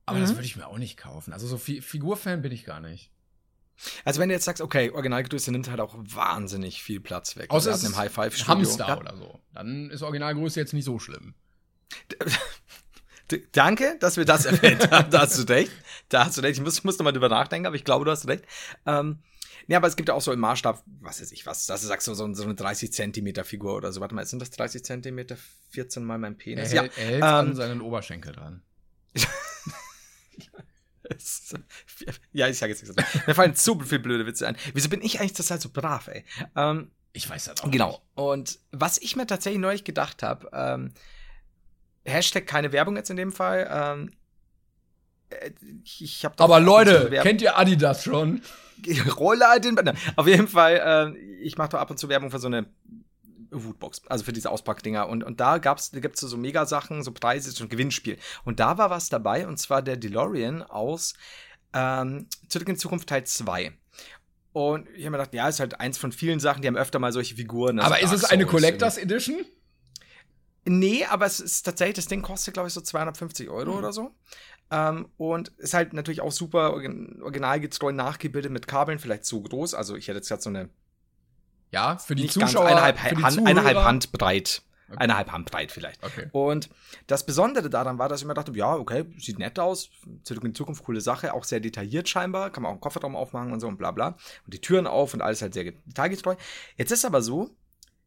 [0.06, 0.36] Aber das Mhm.
[0.36, 1.32] würde ich mir auch nicht kaufen.
[1.32, 3.10] Also so Fi Figurfan bin ich gar nicht.
[4.04, 7.50] Also wenn du jetzt sagst, okay, Originalgröße nimmt halt auch wahnsinnig viel Platz weg.
[7.50, 8.54] Außer Wir es hatten ist im High-Five-Studio.
[8.54, 8.98] Hamster Ja.
[8.98, 9.40] oder so.
[9.52, 11.34] Dann ist Originalgröße jetzt nicht so schlimm.
[13.52, 15.10] Danke, dass wir das erwähnt haben.
[15.10, 15.72] Da hast du recht.
[16.10, 16.58] Da hast du recht.
[16.58, 18.44] Ich muss, muss noch mal drüber nachdenken, aber ich glaube, du hast recht.
[18.86, 19.18] Ähm,
[19.66, 21.86] ja, aber es gibt ja auch so im Maßstab, was weiß ich, was, dass du
[21.86, 24.00] sagst, so, so eine 30 Zentimeter Figur oder so.
[24.00, 25.36] Warte mal, sind das 30 Zentimeter?
[25.70, 26.72] 14 mal mein Er, Penis?
[26.72, 28.62] hält, er hält an ähm, seinen Oberschenkel dran.
[32.32, 33.26] Ja, ich sage jetzt nichts.
[33.26, 34.56] Mir fallen so viele blöde Witze ein.
[34.72, 36.24] Wieso bin ich eigentlich total so brav, ey?
[36.56, 37.90] Ähm, Ich weiß das auch Genau.
[37.90, 38.00] nicht.
[38.14, 40.92] Und was ich mir tatsächlich neulich gedacht habe, ähm,
[42.06, 43.68] Hashtag keine Werbung jetzt in dem Fall.
[43.70, 44.12] Ähm, äh,
[45.84, 48.42] ich ich hab doch Aber Leute, kennt ihr Adidas schon?
[49.16, 49.94] Rolle halt den Banner.
[50.16, 52.66] Auf jeden Fall, äh, ich mache doch ab und zu Werbung für so eine
[53.50, 55.08] Woodbox, also für diese Auspackdinger.
[55.08, 58.18] Und, und da gab's, da gibt's so Mega-Sachen, so Preise, so ein Gewinnspiel.
[58.44, 61.14] Und da war was dabei, und zwar der DeLorean aus
[61.72, 63.72] ähm, Zurück in Zukunft Teil 2.
[64.52, 66.98] Und ich habe mir gedacht, ja, ist halt eins von vielen Sachen, die haben öfter
[66.98, 67.80] mal solche Figuren.
[67.80, 69.44] also Aber ist es eine Souls Collectors Edition?
[70.66, 73.78] Nee, aber es ist tatsächlich, das Ding kostet, glaube ich, so 250 Euro Hm.
[73.78, 74.14] oder so.
[74.70, 79.74] Ähm, und ist halt natürlich auch super origin originalgetreu nachgebildet mit Kabeln, vielleicht zu groß.
[79.74, 80.68] Also ich hätte jetzt gerade so eine
[81.70, 82.66] Ja, für die Zuschauer.
[82.66, 83.50] eineinhalb, für die Hand, Zuhörer.
[83.50, 84.62] eineinhalb Hand breit.
[84.88, 84.98] Okay.
[84.98, 86.04] Eineinhalb Hand breit vielleicht.
[86.04, 86.28] Okay.
[86.32, 86.68] Und
[87.06, 89.88] das Besondere daran war, dass ich mir dachte, ja, okay, sieht nett aus,
[90.24, 93.16] zurück in die Zukunft, coole Sache, auch sehr detailliert scheinbar, kann man auch einen Kofferraum
[93.16, 94.08] aufmachen und so und bla bla.
[94.44, 96.36] Und die Türen auf und alles halt sehr detailgetreu.
[96.76, 97.50] Jetzt ist aber so,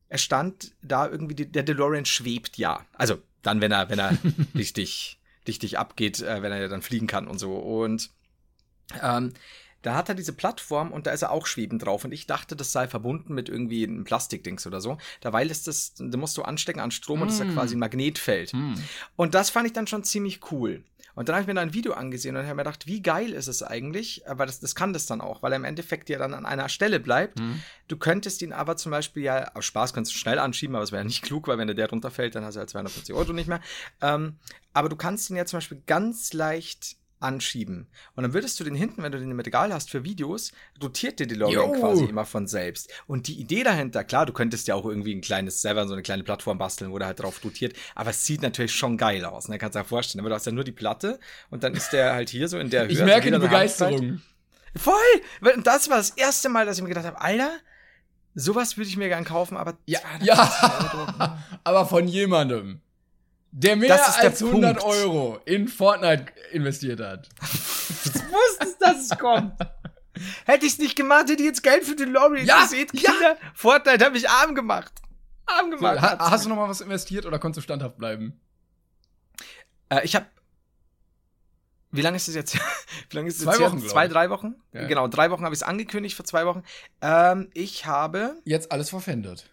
[0.07, 2.85] er stand da irgendwie, der DeLorean schwebt ja.
[2.93, 4.15] Also dann, wenn er, wenn er
[4.55, 5.16] richtig,
[5.47, 7.55] richtig abgeht, äh, wenn er dann fliegen kann und so.
[7.55, 8.09] Und
[9.01, 9.33] ähm,
[9.81, 12.03] da hat er diese Plattform und da ist er auch schwebend drauf.
[12.03, 14.97] Und ich dachte, das sei verbunden mit irgendwie einem Plastikdings oder so.
[15.21, 17.53] Dabei ist das, da musst du anstecken an Strom und das ist ja Mm.
[17.53, 18.51] quasi ein Magnetfeld.
[18.51, 18.75] Hm.
[19.15, 20.83] Und das fand ich dann schon ziemlich cool.
[21.17, 23.31] Und dann habe ich mir da ein Video angesehen und habe mir gedacht, wie geil
[23.33, 24.29] ist es eigentlich?
[24.29, 26.69] Aber das, das kann das dann auch, weil er im Endeffekt ja dann an einer
[26.69, 27.39] Stelle bleibt.
[27.39, 27.59] Hm.
[27.87, 30.91] Du könntest ihn aber zum Beispiel ja, aus Spaß kannst du schnell anschieben, aber es
[30.91, 33.47] wäre nicht klug, weil wenn der der runterfällt, dann hast du halt 250 Euro nicht
[33.47, 33.61] mehr.
[33.99, 34.35] Ähm,
[34.73, 37.87] aber du kannst ihn ja zum Beispiel ganz leicht anschieben.
[38.15, 40.51] Und dann würdest du den hinten, wenn du den im Regal hast für Videos,
[40.81, 42.91] rotiert dir die DeLorean quasi immer von selbst.
[43.07, 46.03] Und die Idee dahinter, klar, du könntest ja auch irgendwie ein kleines, selber so eine
[46.03, 49.47] kleine Plattform basteln, wo der halt drauf rotiert, aber es sieht natürlich schon geil aus,
[49.47, 49.57] ne?
[49.57, 50.21] Kannst du dir vorstellen.
[50.21, 52.69] Aber du hast ja nur die Platte und dann ist der halt hier so in
[52.69, 52.91] der Höhe.
[52.91, 53.37] Ich also merke die.
[53.37, 54.21] Begeisterung.
[54.75, 55.53] Voll!
[55.55, 57.51] Und das war das erste Mal, dass ich mir gedacht habe, Alter,
[58.35, 61.07] sowas würde ich mir gern kaufen, aber Ja, 250 Euro.
[61.19, 61.43] ja.
[61.63, 62.81] aber von jemandem,
[63.51, 64.95] der mehr ist der als 100 Punkt.
[64.97, 67.27] Euro in Fortnite investiert hat.
[67.89, 69.53] Ich wusste, dass es kommt.
[70.45, 72.45] Hätte ich es nicht gemacht, hätte ich jetzt Geld für DeLorean.
[72.45, 73.11] Ja, Ihr seht, ja.
[73.11, 74.91] Kinder, Fortnite habe ich arm gemacht.
[75.45, 76.01] Arm So, gemacht.
[76.01, 78.39] ha hast du noch mal was investiert oder konntest du standhaft bleiben?
[79.89, 80.25] Äh, ich habe.
[81.91, 82.55] Wie lange ist es jetzt?
[83.09, 83.61] Wie lange ist es Zwei jetzt?
[83.61, 84.55] Wochen, Zwei, drei Wochen?
[84.73, 84.87] Ja.
[84.87, 86.63] Genau, drei Wochen habe ich es angekündigt für zwei Wochen.
[87.01, 88.35] Ähm, ich habe.
[88.43, 89.49] Jetzt alles verpfändet.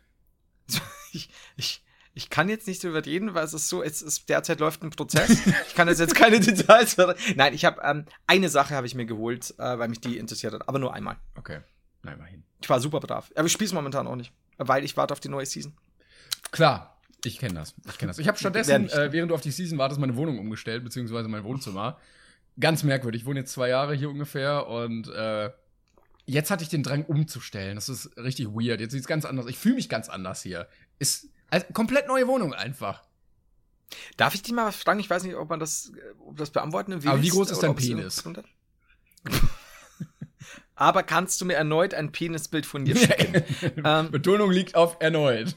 [1.13, 1.84] Ich, ich,
[2.15, 4.91] ich kann jetzt nicht drüber reden, weil es ist so, es ist derzeit läuft ein
[4.91, 5.47] Prozess.
[5.67, 6.97] Ich kann jetzt, jetzt keine Details.
[7.35, 10.55] Nein, ich habe ähm, eine Sache habe ich mir geholt, äh, weil mich die interessiert
[10.55, 11.17] hat, aber nur einmal.
[11.37, 11.61] Okay.
[12.03, 12.45] Nein, immerhin.
[12.63, 13.33] Ich war super brav.
[13.35, 15.73] Aber ich spiele es momentan auch nicht, weil ich warte auf die neue Season.
[16.53, 17.75] Klar, ich kenne das.
[17.89, 18.19] Ich kenne das.
[18.19, 21.43] Ich habe stattdessen, äh, während du auf die Season wartest, meine Wohnung umgestellt, beziehungsweise mein
[21.43, 21.99] Wohnzimmer.
[22.61, 23.23] Ganz merkwürdig.
[23.23, 25.51] Ich wohne jetzt zwei Jahre hier ungefähr und äh,
[26.27, 27.75] jetzt hatte ich den Drang umzustellen.
[27.75, 28.81] Das ist richtig weird.
[28.81, 29.47] Jetzt sieht es ganz anders.
[29.47, 30.69] Ich fühle mich ganz anders hier.
[31.01, 33.03] Ist also komplett neue Wohnung einfach.
[34.17, 35.01] Darf ich dich mal was fragen?
[35.01, 37.11] Ich weiß nicht, ob man das, äh, ob das beantworten will.
[37.11, 38.25] Aber wie groß ist dein Penis?
[40.77, 43.45] Aber kannst du mir erneut ein Penisbild von dir schicken?
[43.85, 45.55] Ähm, Betonung liegt auf erneut.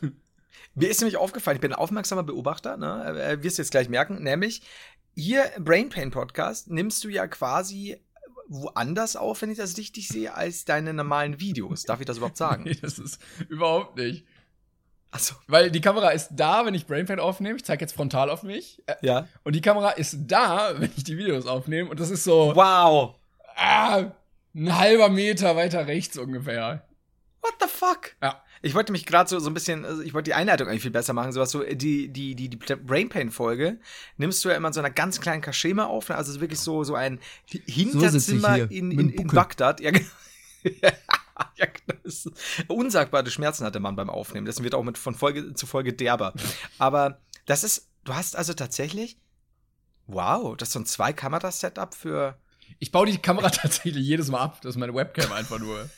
[0.75, 3.19] Mir ist nämlich aufgefallen, ich bin ein aufmerksamer Beobachter, ne?
[3.19, 4.61] äh, wirst du jetzt gleich merken, nämlich
[5.15, 7.99] hier im Brain Pain Podcast nimmst du ja quasi
[8.47, 11.83] woanders auf, wenn ich das richtig sehe, als deine normalen Videos.
[11.83, 12.63] Darf ich das überhaupt sagen?
[12.67, 13.19] Nee, das ist
[13.49, 14.25] überhaupt nicht.
[15.11, 15.35] Achso.
[15.47, 17.55] Weil die Kamera ist da, wenn ich Brainpad aufnehme.
[17.55, 18.81] Ich zeige jetzt frontal auf mich.
[18.87, 19.27] Äh, Ja.
[19.43, 21.89] Und die Kamera ist da, wenn ich die Videos aufnehme.
[21.89, 23.15] Und das ist so Wow.
[23.55, 24.11] ah,
[24.55, 26.83] ein halber Meter weiter rechts ungefähr.
[27.41, 28.15] What the fuck?
[28.21, 28.41] Ja.
[28.63, 30.91] Ich wollte mich gerade so, so ein bisschen, also ich wollte die Einleitung eigentlich viel
[30.91, 31.31] besser machen.
[31.31, 33.79] Sowas so, die, die, die, die Brain Pain-Folge
[34.17, 36.09] nimmst du ja immer in so einer ganz kleinen Kaschema auf.
[36.09, 36.15] Ne?
[36.15, 39.35] Also wirklich so, so ein Hinterzimmer hier, in, in, in Buckel.
[39.35, 39.79] Bagdad.
[39.79, 40.05] Ja, genau.
[41.55, 41.67] ja,
[42.67, 44.45] Unsagbare Schmerzen hatte man beim Aufnehmen.
[44.45, 46.33] Das wird auch mit von Folge zu Folge derber.
[46.77, 49.17] Aber das ist, du hast also tatsächlich,
[50.07, 52.37] wow, das ist so ein Zwei-Kamera-Setup für.
[52.79, 54.61] Ich baue die Kamera tatsächlich jedes Mal ab.
[54.61, 55.89] Das ist meine Webcam einfach nur.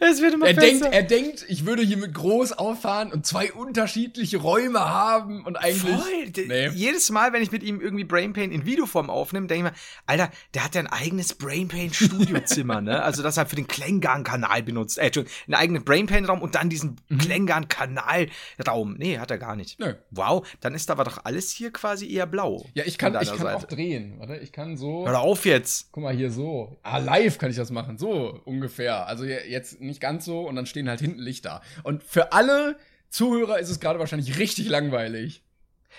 [0.00, 3.52] Es wird immer Er denkt, er denkt, ich würde hier mit groß auffahren und zwei
[3.52, 5.82] unterschiedliche Räume haben und eigentlich.
[5.94, 6.46] Voll.
[6.46, 6.68] Nee.
[6.68, 9.78] Jedes Mal, wenn ich mit ihm irgendwie Brain Pain in Videoform aufnehme, denke ich mir,
[10.06, 13.02] Alter, der hat ja ein eigenes Brain Pain Studiozimmer, ne?
[13.02, 14.98] Also das er für den Klengarn-Kanal benutzt.
[14.98, 17.18] Äh, Entschuldigung, einen eigenen Brain Pain Raum und dann diesen Mhm.
[17.18, 18.96] Klengarn-Kanal-Raum.
[18.98, 19.78] Nee, hat er gar nicht.
[19.80, 19.94] Nö.
[20.10, 22.64] Wow, dann ist aber doch alles hier quasi eher blau.
[22.74, 23.56] Ja, ich kann, ich kann Seite.
[23.56, 24.14] auch drehen.
[24.18, 25.06] Warte, ich kann so.
[25.06, 25.88] Hör auf jetzt.
[25.92, 26.78] Guck mal hier so.
[26.82, 27.98] Ah, live kann ich das machen.
[27.98, 29.06] So ungefähr.
[29.06, 31.62] Also je- jetzt nicht ganz so und dann stehen halt hinten Lichter.
[31.82, 32.76] Und für alle
[33.08, 35.42] Zuhörer ist es gerade wahrscheinlich richtig langweilig.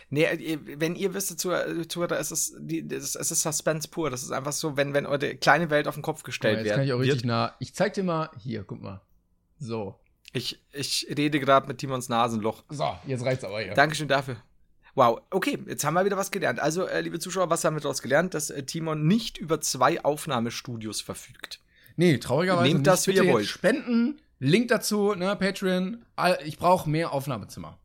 [0.09, 4.09] Nee, ihr- wenn ihr wisst, Zuhörer, Zuhörer, es ist, die, das, es ist Suspense pur.
[4.09, 6.57] Das ist einfach so, wenn, wenn eure kleine Welt auf den Kopf Guck mal, gestellt
[6.57, 6.75] jetzt wird.
[6.75, 7.25] kann ich auch richtig wird.
[7.25, 7.55] nah.
[7.59, 8.29] Ich zeig dir mal.
[8.43, 9.01] Hier, guck mal.
[9.57, 9.95] So.
[10.33, 12.63] Ich, ich rede gerade mit Timons Nasenloch.
[12.69, 13.73] So, jetzt reicht's aber hier.
[13.73, 14.35] Dankeschön dafür.
[14.95, 16.59] Wow, okay, jetzt haben wir wieder was gelernt.
[16.59, 18.33] Also, äh, liebe Zuschauer, was haben wir daraus gelernt?
[18.33, 21.61] Dass äh, Timon nicht über zwei Aufnahmestudios verfügt.
[21.95, 23.47] Nee, traurigerweise Nehmt das, wie ihr wollt.
[23.47, 24.19] Spenden.
[24.39, 26.05] Link dazu, ne, Patreon.
[26.43, 27.77] Ich brauche mehr Aufnahmezimmer.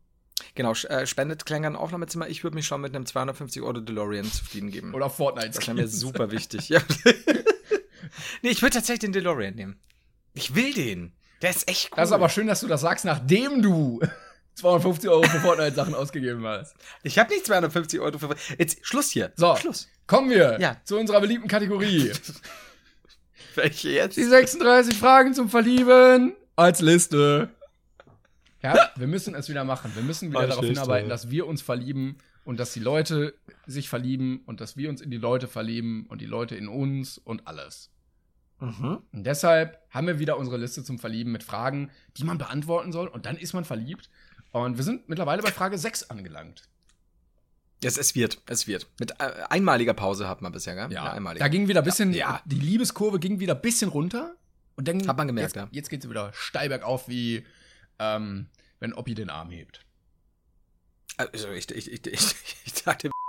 [0.57, 2.29] Genau, äh, spendet Klängern Aufnahmezimmer.
[2.29, 4.93] Ich würde mich schon mit einem 250 Euro DeLorean zufrieden geben.
[4.95, 5.51] Oder Fortnite.
[5.51, 6.69] das wäre mir super wichtig.
[6.69, 6.81] Ja.
[8.43, 9.79] nee, ich würde tatsächlich den DeLorean nehmen.
[10.35, 11.13] Ich will den.
[11.43, 11.97] Der ist echt cool.
[11.97, 14.01] Das ist aber schön, dass du das sagst, nachdem du
[14.57, 16.75] 250 Euro für Fortnite-Sachen ausgegeben hast.
[17.03, 18.35] ich habe nicht 250 Euro für.
[18.59, 19.33] Jetzt Schluss hier.
[19.37, 19.89] So, Schluss.
[20.07, 20.77] kommen wir Ja.
[20.85, 22.11] zu unserer beliebten Kategorie.
[23.55, 24.17] Welche jetzt?
[24.17, 27.51] Die 36 Fragen zum Verlieben als Liste.
[28.63, 29.91] Ja, wir müssen es wieder machen.
[29.95, 30.81] Wir müssen wieder Als darauf Liste.
[30.83, 33.35] hinarbeiten, dass wir uns verlieben und dass die Leute
[33.67, 37.17] sich verlieben und dass wir uns in die Leute verlieben und die Leute in uns
[37.17, 37.91] und alles.
[38.59, 38.99] Mhm.
[39.13, 43.09] Und deshalb haben wir wieder unsere Liste zum Verlieben mit Fragen, die man beantworten soll
[43.09, 44.11] und dann ist man verliebt.
[44.53, 46.69] Und wir sind mittlerweile bei Frage 6 angelangt.
[47.83, 48.87] Es, es wird, es wird.
[48.99, 50.93] Mit äh, einmaliger Pause hat man bisher, gell?
[50.93, 51.41] Ja, einmalige.
[51.43, 52.43] da ging wieder ein bisschen, Ja.
[52.45, 54.35] die Liebeskurve ging wieder ein bisschen runter.
[54.77, 55.69] Und dann Hat man gemerkt, jetzt, ja.
[55.73, 57.45] Jetzt geht sie wieder steil bergauf, wie
[57.99, 58.49] ähm,
[58.81, 59.85] wenn Oppi den Arm hebt.
[61.17, 63.11] Also ich, ich, ich, ich, ich dachte.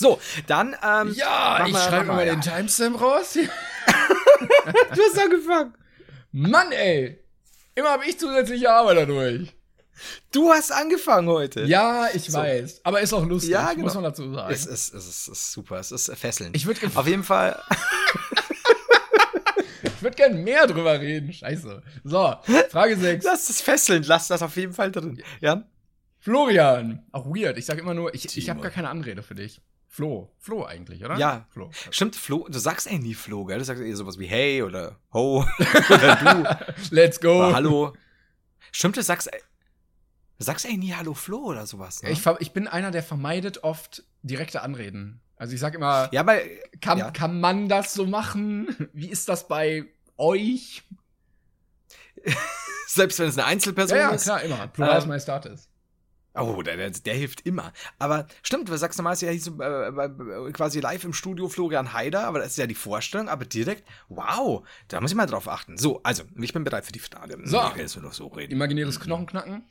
[0.00, 2.56] So, dann, ähm, Ja, ich schreibe mal mal, den ja.
[2.56, 3.32] Timestamp raus.
[3.34, 3.42] du
[5.02, 5.74] hast angefangen.
[6.30, 7.18] Mann, ey.
[7.74, 9.52] Immer habe ich zusätzliche Arbeit dadurch.
[10.32, 11.64] Du hast angefangen heute.
[11.64, 12.38] Ja, ich So.
[12.38, 12.80] weiß.
[12.84, 13.84] Aber ist auch lustig, Ja, genau.
[13.84, 14.52] muss man dazu sagen.
[14.52, 16.56] Es ist, es ist, es ist super, es ist fesselnd.
[16.56, 17.60] ich würde Auf jeden Fall.
[19.84, 21.32] ich würd gern mehr drüber reden.
[21.32, 21.82] Scheiße.
[22.04, 22.34] So,
[22.70, 23.24] Frage 6.
[23.24, 25.22] Das ist fesselnd, lass das auf jeden Fall drin.
[25.40, 25.64] Ja?
[26.20, 27.04] Florian.
[27.12, 27.58] Auch weird.
[27.58, 28.62] Ich sag immer nur, ich, ich habe Timo.
[28.62, 29.60] gar keine Anrede für dich.
[29.86, 30.30] Flo.
[30.38, 31.16] Flo eigentlich, oder?
[31.16, 31.46] Ja.
[31.50, 31.70] Flo.
[31.90, 33.58] Stimmt, Flo, du sagst eigentlich nie Flo, gell?
[33.58, 35.44] Du sagst eher sowas wie hey oder ho
[35.90, 37.38] oder Let's du go.
[37.46, 37.92] oder hallo.
[38.70, 39.30] Stimmt, du sagst,
[40.38, 42.02] du sagst eigentlich nie hallo Flo oder sowas.
[42.02, 42.10] Ne?
[42.10, 45.20] Ich, ich bin einer, der vermeidet oft direkte Anreden.
[45.36, 46.48] Also ich sag immer, ja, weil,
[46.80, 47.10] kann, ja.
[47.10, 48.88] kann man das so machen?
[48.92, 49.84] Wie ist das bei
[50.16, 50.82] euch?
[52.88, 54.24] selbst wenn es eine Einzelperson Ja, ja, ist.
[54.24, 54.66] klar, immer.
[54.68, 55.68] Pluralis Ähm, Majestatis.
[56.34, 57.72] Oh, der, der, der hilft immer.
[57.98, 61.92] Aber stimmt, du sagst normalerweise ja hieß so, äh, äh, quasi live im Studio Florian
[61.92, 65.48] Haider, aber das ist ja die Vorstellung, aber direkt, wow, da muss ich mal drauf
[65.48, 65.78] achten.
[65.78, 67.38] So, also, ich bin bereit für die Frage.
[67.44, 67.60] So.
[68.00, 68.52] Noch so reden.
[68.52, 69.64] Imaginäres Knochenknacken.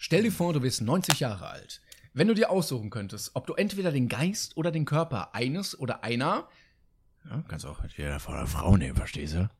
[0.00, 1.82] Stell dir vor, du bist 90 Jahre alt.
[2.14, 6.04] Wenn du dir aussuchen könntest, ob du entweder den Geist oder den Körper eines oder
[6.04, 6.48] einer,
[7.28, 9.50] ja, kannst auch jeder von einer Frau nehmen, verstehst du?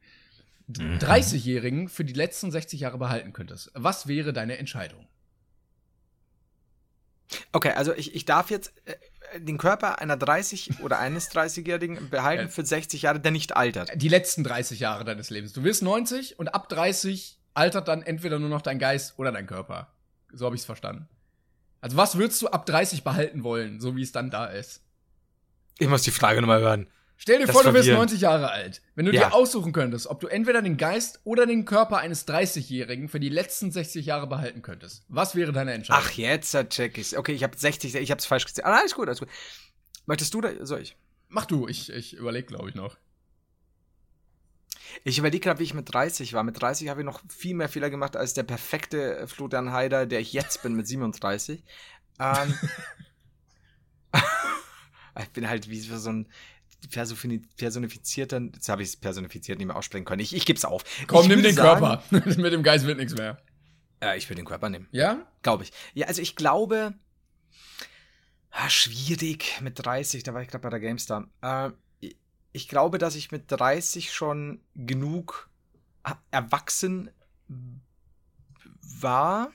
[0.70, 3.70] 30-Jährigen für die letzten 60 Jahre behalten könntest.
[3.74, 5.09] Was wäre deine Entscheidung?
[7.53, 12.44] Okay, also ich, ich darf jetzt äh, den Körper einer 30- oder eines 30-Jährigen behalten
[12.44, 12.48] Ja.
[12.48, 13.90] für 60 Jahre, der nicht altert.
[14.01, 15.53] Die letzten 30 Jahre deines Lebens.
[15.53, 19.46] Du wirst 90 und ab 30 altert dann entweder nur noch dein Geist oder dein
[19.46, 19.92] Körper.
[20.33, 21.09] So habe ich es verstanden.
[21.81, 24.83] Also was würdest du ab 30 behalten wollen, so wie es dann da ist?
[25.79, 26.88] Ich muss die Frage nochmal hören.
[27.21, 28.11] Stell dir Das vor, du bist verwirrend.
[28.11, 28.81] 90 Jahre alt.
[28.95, 29.29] Wenn du Ja.
[29.29, 33.29] dir aussuchen könntest, ob du entweder den Geist oder den Körper eines 30-Jährigen für die
[33.29, 36.05] letzten 60 Jahre behalten könntest, was wäre deine Entscheidung?
[36.07, 37.14] Ach, jetzt check ich's.
[37.14, 38.64] Okay, ich habe 60, ich habe es falsch gesehen.
[38.64, 39.29] Ah, alles gut, alles gut.
[40.07, 40.51] Möchtest du da?
[40.64, 40.97] Soll ich?
[41.29, 42.97] Mach du, ich, ich überlege, glaube ich, noch.
[45.05, 46.42] Ich überlege gerade, wie ich mit 30 war.
[46.42, 50.20] Mit 30 habe ich noch viel mehr Fehler gemacht als der perfekte Florian Haider, der
[50.20, 51.64] ich jetzt bin mit 37.
[52.20, 52.55] Ähm,
[55.20, 56.29] ich bin halt wie so ein
[56.90, 60.20] personifizierten, jetzt habe ich es personifiziert nicht mehr aussprechen können.
[60.20, 60.85] Ich, ich gebe es auf.
[61.07, 62.03] Komm, ich nimm den sagen, Körper.
[62.11, 63.42] Mit dem Geist wird nichts mehr.
[64.03, 64.88] Ja, ich will den Körper nehmen.
[64.92, 65.27] Ja?
[65.42, 65.72] Glaube ich.
[65.94, 66.94] Ja, also ich glaube,
[68.51, 71.29] ah, schwierig mit 30, da war ich gerade bei der GameStar.
[71.42, 71.70] Äh,
[72.59, 75.49] ich, glaube, dass ich mit 30 schon genug
[76.03, 77.11] ah, erwachsen
[79.01, 79.53] war.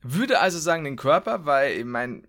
[0.00, 2.26] Würde also sagen den Körper, weil ich mein,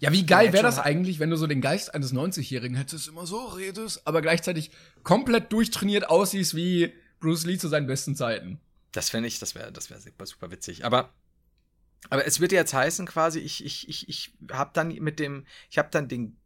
[0.00, 3.26] Ja, wie geil wäre das eigentlich, wenn du so den Geist eines 90-Jährigen hättest, immer
[3.26, 4.70] so redest, aber gleichzeitig
[5.02, 8.60] komplett durchtrainiert aussiehst wie Bruce Lee zu seinen besten Zeiten.
[8.92, 10.86] Das fände ich, das wäre das wär super, super witzig.
[10.86, 11.10] Aber,
[12.08, 15.76] aber es wird jetzt heißen, quasi, ich, ich, ich, ich habe dann mit dem, ich
[15.76, 16.39] habe dann den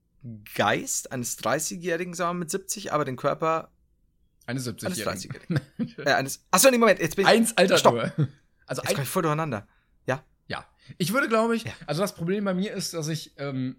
[0.55, 3.71] Geist eines 30-Jährigen, sagen wir mit 70, aber den Körper
[4.47, 5.05] Eine eines 70-Jährigen.
[5.49, 5.99] 30-Jährigen.
[6.07, 6.45] äh, eines.
[6.51, 7.31] Achso, nee, Moment, jetzt bin ich.
[7.31, 7.95] Eins Alter Stopp.
[7.95, 8.05] nur.
[8.67, 9.67] Also Jetzt ein, komme ich voll durcheinander.
[10.07, 10.65] Ja.
[10.99, 11.73] Ich würde, glaube ich, Ja.
[11.87, 13.77] also das Problem bei mir ist, dass ich ähm,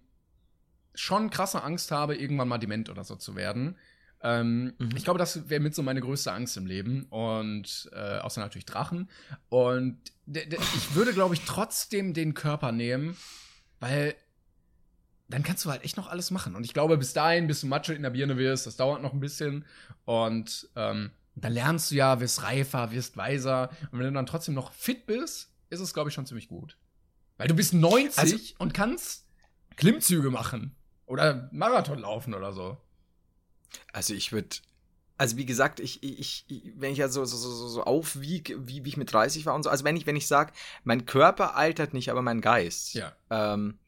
[0.96, 3.78] schon krasse Angst habe, irgendwann mal dement oder so zu werden.
[4.24, 4.90] Ähm, Mhm.
[4.96, 7.04] Ich glaube, das wäre mit so meine größte Angst im Leben.
[7.10, 9.08] Und äh, außer natürlich Drachen.
[9.50, 13.16] Und ich würde, glaube ich, trotzdem den Körper nehmen,
[13.80, 14.16] weil
[15.28, 16.56] dann kannst du halt echt noch alles machen.
[16.56, 19.14] Und ich glaube, bis dahin, bis du Matsche in der Birne wirst, das dauert noch
[19.14, 19.66] ein bisschen.
[20.06, 23.70] Und ähm, da lernst du ja, wirst reifer, wirst weiser.
[23.92, 26.78] Und wenn du dann trotzdem noch fit bist, ist es, glaube ich, schon ziemlich gut.
[27.38, 29.26] Weil du bist 90 Also- und kannst
[29.78, 30.76] Klimmzüge machen.
[31.08, 32.78] Oder Marathon laufen oder so.
[33.94, 34.58] Also ich würde.
[35.18, 38.84] Also wie gesagt, ich, ich, ich wenn ich ja so, so, so, so aufwiege, wie,
[38.84, 40.52] wie ich mit 30 war und so, also wenn ich, wenn ich sage,
[40.84, 43.14] mein Körper altert nicht, aber mein Geist, Ja.
[43.30, 43.80] ähm,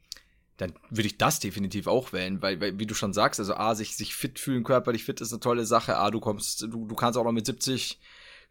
[0.58, 3.76] dann würde ich das definitiv auch wählen, weil, weil, wie du schon sagst, also A,
[3.76, 6.96] sich, sich fit fühlen, körperlich fit ist eine tolle Sache, A, du kommst, du, du
[6.96, 8.00] kannst auch noch mit 70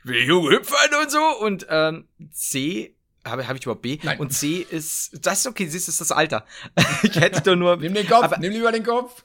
[0.05, 3.99] wie jung hüpfen und so und ähm, C, habe hab ich überhaupt B?
[4.05, 4.21] Nein.
[4.21, 6.47] Und C ist, das ist okay, siehst, ist das Alter.
[7.03, 9.25] ich hätte doch nur, Nimm den Kopf, Aber- nimm lieber den Kopf.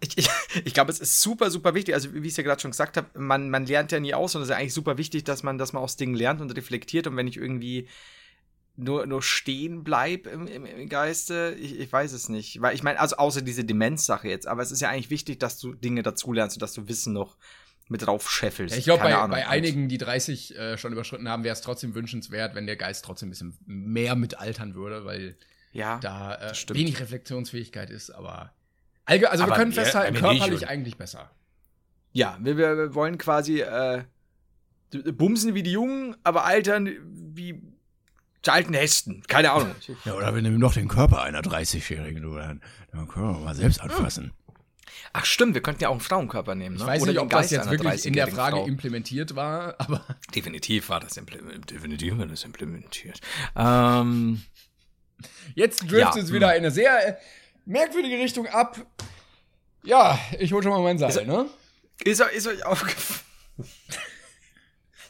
[0.00, 0.28] ich, ich,
[0.64, 1.94] ich glaube, es ist super, super wichtig.
[1.94, 4.36] Also, wie ich es ja gerade schon gesagt habe, man, man lernt ja nie aus
[4.36, 6.50] und es ist ja eigentlich super wichtig, dass man, dass man aus Dingen lernt und
[6.56, 7.08] reflektiert.
[7.08, 7.88] Und wenn ich irgendwie
[8.76, 12.60] nur, nur stehen bleib im, im, im Geiste, ich, ich weiß es nicht.
[12.62, 15.58] Weil ich meine, also außer diese Demenz-Sache jetzt, aber es ist ja eigentlich wichtig, dass
[15.58, 17.36] du Dinge dazulernst und dass du Wissen noch
[17.88, 18.74] mit drauf scheffelst.
[18.74, 19.30] Ja, ich glaube, bei, Ahnung.
[19.36, 23.04] bei einigen, die 30 äh, schon überschritten haben, wäre es trotzdem wünschenswert, wenn der Geist
[23.04, 25.36] trotzdem ein bisschen mehr mit altern würde, weil
[25.72, 28.54] Ja, da äh, wenig Reflexionsfähigkeit ist, aber.
[29.04, 31.30] Also, wir Aber können mehr- festhalten, körperlich eigentlich besser.
[32.12, 34.04] ja wir, wir wir wollen quasi äh,
[35.12, 36.88] bumsen wie die Jungen, aber altern
[37.34, 37.60] wie
[38.46, 39.22] die alten Hesten.
[39.28, 39.74] Keine Ahnung.
[40.04, 43.54] Ja, oder wir nehmen noch den Körper einer 30-Jährigen, du, dann, dann können wir mal
[43.54, 44.32] selbst anfassen.
[45.14, 46.76] Ach stimmt, wir könnten ja auch einen Frauenkörper nehmen.
[46.76, 46.82] Ne?
[46.82, 48.66] Ich weiß Oder nicht, ob das Geist jetzt einer wirklich in der 30-jährigen Frage Frau.
[48.66, 51.70] implementiert war, aber Definitiv war das implementiert.
[51.70, 53.20] Definitiv war das implementiert.
[53.54, 54.42] Ähm,
[55.54, 57.20] jetzt driftet Ja, es wieder in eine sehr äh,
[57.66, 58.78] merkwürdige Richtung ab.
[59.84, 61.46] Ja, ich hol schon mal mein Seil, ne?
[62.04, 63.20] ist, euch- ist euch aufgefallen?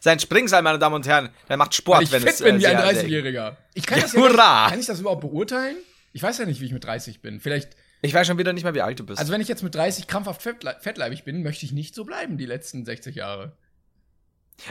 [0.05, 2.57] Sein Springseil, meine Damen und Herren, der macht Sport, Weil ich wenn fit es bin
[2.57, 3.57] äh, wie ein sehr- sehr- 30-Jähriger.
[3.75, 4.63] Ich kann Ja, das ja hurra!
[4.65, 5.77] Nicht, kann ich das überhaupt beurteilen?
[6.13, 7.39] Ich weiß ja nicht, wie ich mit 30 bin.
[7.41, 9.21] Vielleicht, Ich weiß schon wieder nicht mehr, wie alt du bist.
[9.21, 12.37] also wenn ich jetzt mit 30 krampfhaft fettle- fettleibig bin, möchte ich nicht so bleiben
[12.37, 13.57] die letzten 60 Jahre.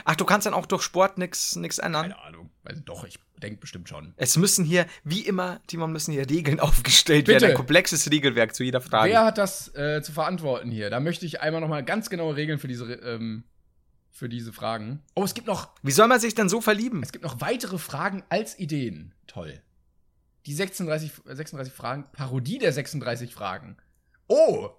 [0.04, 2.10] Ach, du kannst dann auch durch Sport nix, nix ändern?
[2.10, 2.50] Keine Ahnung.
[2.64, 4.12] Also doch, ich denke bestimmt schon.
[4.16, 7.40] Es müssen hier, wie immer, Timon, müssen hier Regeln aufgestellt Bitte.
[7.40, 7.50] werden.
[7.52, 9.10] Ein komplexes Regelwerk zu jeder Frage.
[9.12, 10.90] Wer hat das äh, zu verantworten hier?
[10.90, 13.44] Da möchte ich einmal noch mal ganz genaue Regeln für diese, ähm,
[14.12, 15.02] für diese Fragen.
[15.14, 17.02] Oh, es gibt noch Wie soll man sich denn so verlieben?
[17.02, 19.14] Es gibt noch weitere Fragen als Ideen.
[19.26, 19.60] Toll.
[20.46, 23.76] Die 36, 36 Fragen, Parodie der 36 Fragen.
[24.28, 24.70] Oh!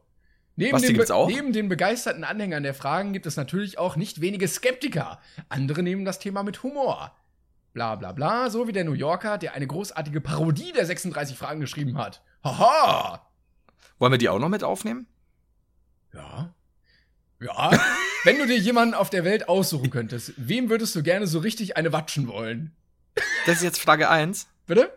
[0.56, 1.28] Neben, Was, die den, gibt's auch?
[1.28, 5.20] neben den begeisterten Anhängern der Fragen gibt es natürlich auch nicht wenige Skeptiker.
[5.50, 7.16] Andere nehmen das Thema mit Humor.
[7.74, 11.60] Bla bla bla, so wie der New Yorker, der eine großartige Parodie der 36 Fragen
[11.60, 12.22] geschrieben hat.
[12.44, 13.28] Haha!
[13.98, 15.08] Wollen wir die auch noch mit aufnehmen?
[16.14, 16.54] Ja.
[17.40, 17.72] Ja.
[18.24, 21.76] Wenn du dir jemanden auf der Welt aussuchen könntest, wem würdest du gerne so richtig
[21.78, 22.72] eine watschen wollen?
[23.46, 24.48] Das ist jetzt Frage 1.
[24.66, 24.92] Bitte?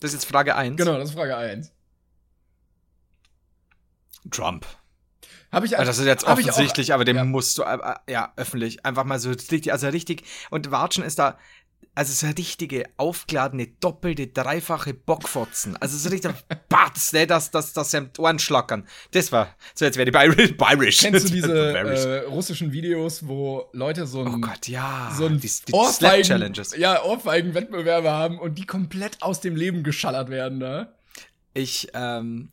[0.00, 0.76] Das ist jetzt Frage 1.
[0.76, 1.70] Genau, das ist Frage 1.
[4.30, 4.66] Trump.
[5.52, 7.24] Habe ich Ja, das ist jetzt hab auch- offensichtlich, aber den ja.
[7.24, 11.18] musst du, äh, äh, ja, öffentlich, einfach mal so richtig, also richtig, und Watschen ist
[11.18, 11.38] da,
[11.96, 15.78] also so richtige, aufgeladene, doppelte, dreifache Bockfotzen.
[15.78, 16.30] Also so richtig,
[16.68, 18.86] Batz, ne, das, das, das sind Ohren schlackern.
[19.12, 20.54] Das war, so jetzt die Irish.
[20.60, 20.98] Irish.
[20.98, 25.10] Kennst du diese äh, russischen Videos, wo Leute so oh ein, Gott, ja.
[25.16, 30.28] so ein die, die Ohrfeigen, ja, Ohrfeigen-Wettbewerbe haben und die komplett aus dem Leben geschallert
[30.28, 30.92] werden, ne?
[31.54, 32.50] Ich, ähm,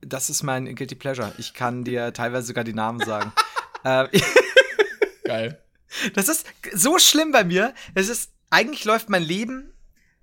[0.00, 1.32] das ist mein Guilty Pleasure.
[1.38, 3.32] Ich kann dir teilweise sogar die Namen sagen.
[3.84, 4.08] ähm,
[5.22, 5.60] Geil.
[6.14, 6.44] Das ist
[6.74, 7.72] so schlimm bei mir.
[7.94, 9.72] Es ist, eigentlich läuft mein Leben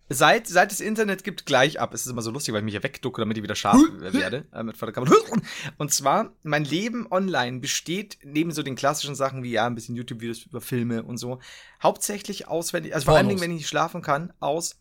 [0.07, 1.93] seit, seit es Internet gibt, gleich ab.
[1.93, 4.45] Es ist immer so lustig, weil ich mich hier wegducke, damit ich wieder scharf werde.
[4.53, 4.75] Äh, mit.
[5.77, 9.95] Und zwar, mein Leben online besteht neben so den klassischen Sachen wie ja, ein bisschen
[9.95, 11.39] YouTube-Videos über Filme und so,
[11.83, 13.41] hauptsächlich auswendig, also vor allen Pornos.
[13.41, 14.77] Dingen, wenn ich nicht schlafen kann, aus.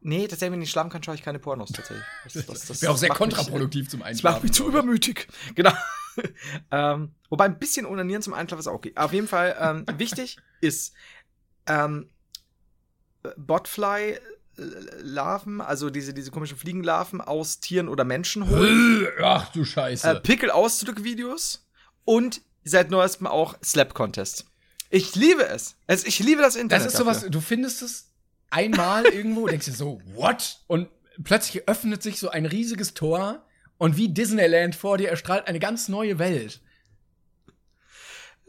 [0.00, 2.04] Nee, tatsächlich, wenn ich nicht schlafen kann, schaue ich keine Pornos tatsächlich.
[2.24, 4.34] Das, das, das Wäre auch sehr macht mich- kontraproduktiv zum das Einschlafen.
[4.34, 5.28] macht mich zu übermütig.
[5.54, 5.72] Genau.
[6.70, 8.92] ähm, wobei ein bisschen Onanieren zum Einschlafen ist auch okay.
[8.96, 10.94] Auf jeden Fall ähm, wichtig ist
[11.66, 12.08] ähm,
[13.36, 19.08] Botfly-Larven, also diese, diese komischen Fliegenlarven aus Tieren oder Menschen holen.
[19.22, 20.08] Ach du Scheiße.
[20.08, 21.66] äh, Pickel-Ausdruck-Videos
[22.04, 24.46] und seit neuestem auch Slap-Contest.
[24.90, 25.76] Ich liebe es.
[25.86, 26.86] Also ich liebe das Internet.
[26.86, 27.30] das ist sowas, dafür.
[27.30, 28.12] du findest es
[28.50, 30.58] einmal irgendwo, denkst dir so, what?
[30.66, 30.88] Und
[31.22, 33.44] plötzlich öffnet sich so ein riesiges Tor
[33.78, 36.60] und wie Disneyland vor dir erstrahlt eine ganz neue Welt.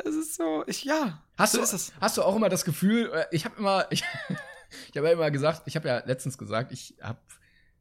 [0.06, 1.24] Es ist so, ich, ja.
[1.38, 1.68] Hast so du,
[2.02, 4.04] hast du auch immer das Gefühl, äh, ich habe immer, ich,
[4.92, 7.20] ich habe ja immer gesagt, ich habe ja letztens gesagt, ich habe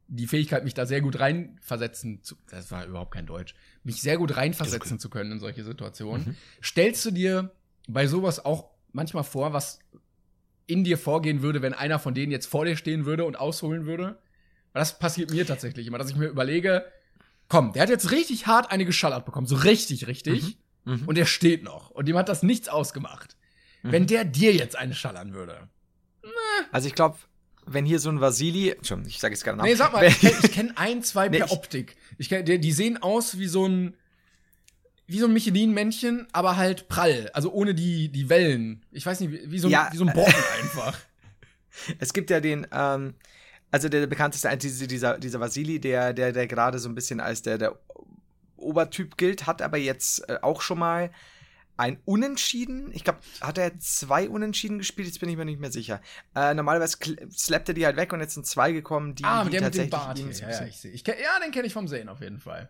[0.07, 4.17] die Fähigkeit, mich da sehr gut reinversetzen zu, das war überhaupt kein Deutsch, mich sehr
[4.17, 6.37] gut reinversetzen zu können in solche Situationen.
[6.63, 7.51] Stellst du dir
[7.87, 9.79] bei sowas auch manchmal vor, was
[10.65, 13.85] in dir vorgehen würde, wenn einer von denen jetzt vor dir stehen würde und ausholen
[13.85, 14.17] würde?
[14.73, 16.85] Weil das passiert mir tatsächlich immer, dass ich mir überlege,
[17.49, 20.57] komm, der hat jetzt richtig hart eine geschallert bekommen, so richtig, richtig.
[20.85, 21.03] Mhm.
[21.05, 21.89] Und der steht noch.
[21.89, 23.35] Und dem hat das nichts ausgemacht.
[23.83, 25.69] Wenn der dir jetzt eine schallern würde.
[26.71, 27.17] Also ich glaube,
[27.65, 29.69] wenn hier so ein Vasili, Entschuldigung, ich sage jetzt gerne Namen.
[29.69, 31.95] Nee, sag mal, ich kenne kenn ein, zwei Nee, per ich- Optik.
[32.17, 33.95] Ich kenn, die, die sehen aus wie so ein
[35.09, 37.29] wie so ein Michelin-Männchen, aber halt prall.
[37.33, 38.85] Also ohne die, die Wellen.
[38.91, 40.99] Ich weiß nicht, wie, wie, so, ein, Ja, wie so ein Brocken einfach.
[41.99, 43.13] Es gibt ja den, ähm,
[43.71, 47.21] also der, der bekannteste, diese, dieser, dieser Vasili, der, der, der gerade so ein bisschen
[47.21, 47.79] als der, der
[48.57, 51.09] Obertyp gilt, hat aber jetzt äh, auch schon mal
[51.77, 52.91] ein Unentschieden.
[52.93, 55.07] Ich glaube, hat er zwei Unentschieden gespielt?
[55.07, 56.01] Jetzt bin ich mir nicht mehr sicher.
[56.35, 56.97] Äh, normalerweise
[57.31, 59.63] slappt er die halt weg und jetzt sind zwei gekommen, die, ah, die mit dem,
[59.63, 60.41] mit dem tatsächlich Bart.
[60.41, 62.69] Ja, ja, ich ich ja, den kenne ich vom Sehen auf jeden Fall.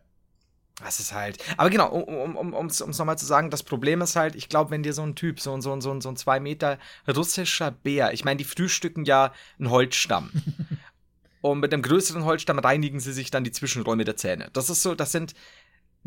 [0.83, 1.43] Das ist halt.
[1.57, 4.69] Aber genau, um um, um, es nochmal zu sagen, das Problem ist halt, ich glaube,
[4.69, 6.77] wenn dir so ein Typ, so, ein- so, so, so ein zwei Meter
[7.07, 10.31] russischer Bär, ich meine, die frühstücken ja einen Holzstamm.
[11.41, 14.49] Und mit einem größeren Holzstamm reinigen sie sich dann die Zwischenräume der Zähne.
[14.53, 15.33] Das ist so, das sind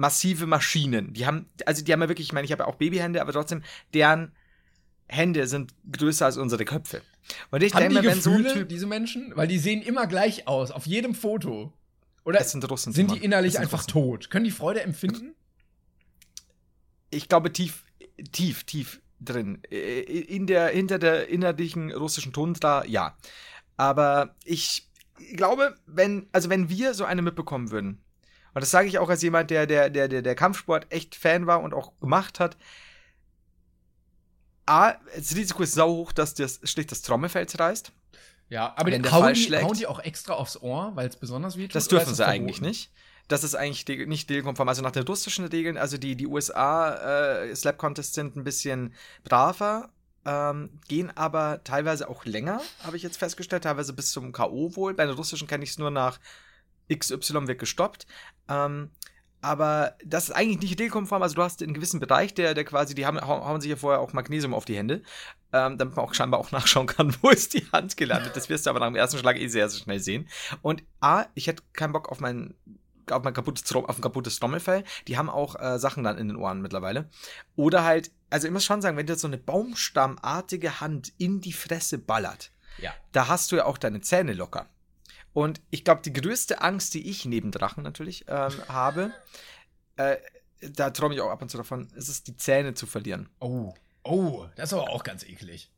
[0.00, 1.12] massive Maschinen.
[1.12, 3.32] Die haben, also die haben ja wirklich, ich meine, ich habe ja auch Babyhände, aber
[3.32, 4.32] trotzdem, deren
[5.08, 7.02] Hände sind größer als unsere Köpfe.
[7.50, 8.68] Und ich Haben denke wenn so ein Typ.
[8.68, 9.32] diese Menschen?
[9.36, 11.72] Weil die sehen immer gleich aus, auf jedem Foto.
[12.24, 12.92] Oder Es sind Russen.
[12.92, 13.92] sind die innerlich sind einfach Russen.
[13.92, 14.30] tot?
[14.30, 15.34] Können die Freude empfinden?
[17.10, 17.84] ich glaube, tief,
[18.32, 19.60] tief, tief drin.
[19.70, 23.16] Äh, In der, hinter der innerlichen russischen Tundra, ja.
[23.76, 24.88] Aber ich
[25.34, 28.00] glaube, wenn, also wenn wir so eine mitbekommen würden,
[28.54, 31.46] und das sage ich auch als jemand, der, der, der, der, der Kampfsport echt Fan
[31.46, 32.56] war und auch gemacht hat,
[34.66, 37.92] A, das Risiko ist sau hoch, dass das schlicht das Trommelfell reißt.
[38.48, 41.56] Ja, aber den hauen, die, schlägt- hauen die auch extra aufs Ohr, weil es besonders
[41.56, 41.74] weh tut?
[41.74, 42.32] Das dürfen sie verboten?
[42.42, 42.90] eigentlich nicht.
[43.28, 44.68] Das ist eigentlich de- nicht regelkonform.
[44.68, 48.92] Also nach den russischen Regeln, also die, die USA äh, Slap Contests sind ein bisschen
[49.22, 49.90] braver,
[50.24, 54.74] ähm, gehen aber teilweise auch länger, habe ich jetzt festgestellt, teilweise bis zum K.O.
[54.76, 54.94] wohl.
[54.94, 56.18] Bei den russischen kenne ich es nur nach
[56.94, 58.06] XY wird gestoppt.
[58.48, 58.90] Ähm,
[59.42, 61.22] aber das ist eigentlich nicht regelkonform.
[61.22, 63.76] Also du hast einen gewissen Bereich, der, der quasi, die haben, hau- hauen sich ja
[63.76, 65.02] vorher auch Magnesium auf die Hände,
[65.54, 68.36] ähm, damit man auch scheinbar auch nachschauen kann, wo ist die Hand gelandet.
[68.36, 70.28] Das wirst du aber nach dem ersten Schlag eh sehr, sehr schnell sehen.
[70.60, 72.54] Und A, ich hätte keinen Bock auf mein
[73.10, 74.84] auf mein kaputtes, auf ein kaputtes Trommelfell.
[75.08, 77.08] Die haben auch äh, Sachen dann in den Ohren mittlerweile.
[77.56, 81.52] Oder halt, also ich muss schon sagen, wenn dir so eine baumstammartige Hand in die
[81.52, 82.92] Fresse ballert, Ja.
[83.10, 84.68] da hast du ja auch deine Zähne locker.
[85.32, 89.12] Und ich glaube, die größte Angst, die ich neben Drachen natürlich ähm, habe,
[89.96, 90.16] äh,
[90.60, 93.28] da träume ich auch ab und zu davon, ist es, die Zähne zu verlieren.
[93.40, 93.74] Oh,
[94.04, 95.70] oh, das ist aber auch ganz eklig.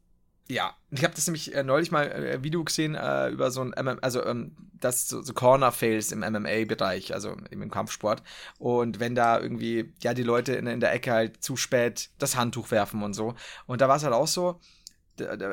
[0.48, 3.62] Ja, ich habe das nämlich äh, neulich mal äh, ein Video gesehen äh, über so
[3.62, 8.22] ein, MM, also ähm, das so, so Corner-Fails im MMA-Bereich, also im, im Kampfsport.
[8.58, 12.36] Und wenn da irgendwie, ja, die Leute in, in der Ecke halt zu spät das
[12.36, 13.34] Handtuch werfen und so.
[13.66, 14.60] Und da war es halt auch so,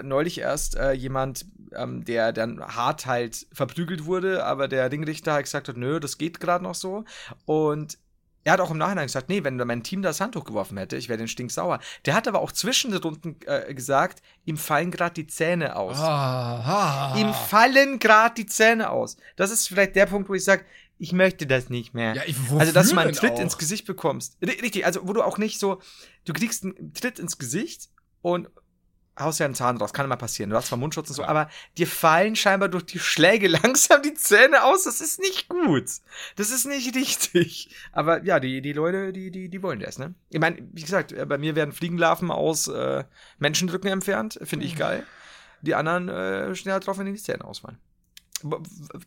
[0.03, 1.45] neulich erst äh, jemand,
[1.75, 6.17] ähm, der dann hart halt verprügelt wurde, aber der Ringrichter halt gesagt hat, nö, das
[6.17, 7.03] geht gerade noch so.
[7.45, 7.97] Und
[8.45, 11.09] er hat auch im Nachhinein gesagt, nee, wenn mein Team das Handtuch geworfen hätte, ich
[11.09, 11.79] wäre den stinksauer.
[12.05, 15.97] Der hat aber auch zwischen den Runden äh, gesagt, ihm fallen gerade die Zähne aus.
[15.99, 19.17] Ah, Ihm fallen gerade die Zähne aus.
[19.35, 20.63] Das ist vielleicht der Punkt, wo ich sage,
[20.97, 22.15] ich möchte das nicht mehr.
[22.15, 23.59] Ja, ich, also, dass du mal einen Tritt denn ins auch?
[23.59, 24.37] Gesicht bekommst.
[24.41, 25.79] Ri- Richtig, also wo du auch nicht so,
[26.25, 27.89] du kriegst einen Tritt ins Gesicht
[28.21, 28.49] und
[29.19, 29.93] haust ja einen Zahn raus.
[29.93, 30.49] Kann immer passieren.
[30.49, 31.27] Du hast zwar Mundschutz und so, Ja.
[31.27, 34.83] aber dir fallen scheinbar durch die Schläge langsam die Zähne aus.
[34.85, 35.85] Das ist nicht gut.
[36.35, 37.75] Das ist nicht richtig.
[37.91, 40.13] Aber ja, die, die Leute, die, die, die wollen das, ne?
[40.29, 43.03] Ich meine, wie gesagt, äh, bei mir werden Fliegenlarven aus äh,
[43.37, 44.39] Menschenrücken entfernt.
[44.43, 45.05] Finde ich geil.
[45.61, 47.77] Die anderen äh, stehen halt drauf, wenn die Zähne ausfallen.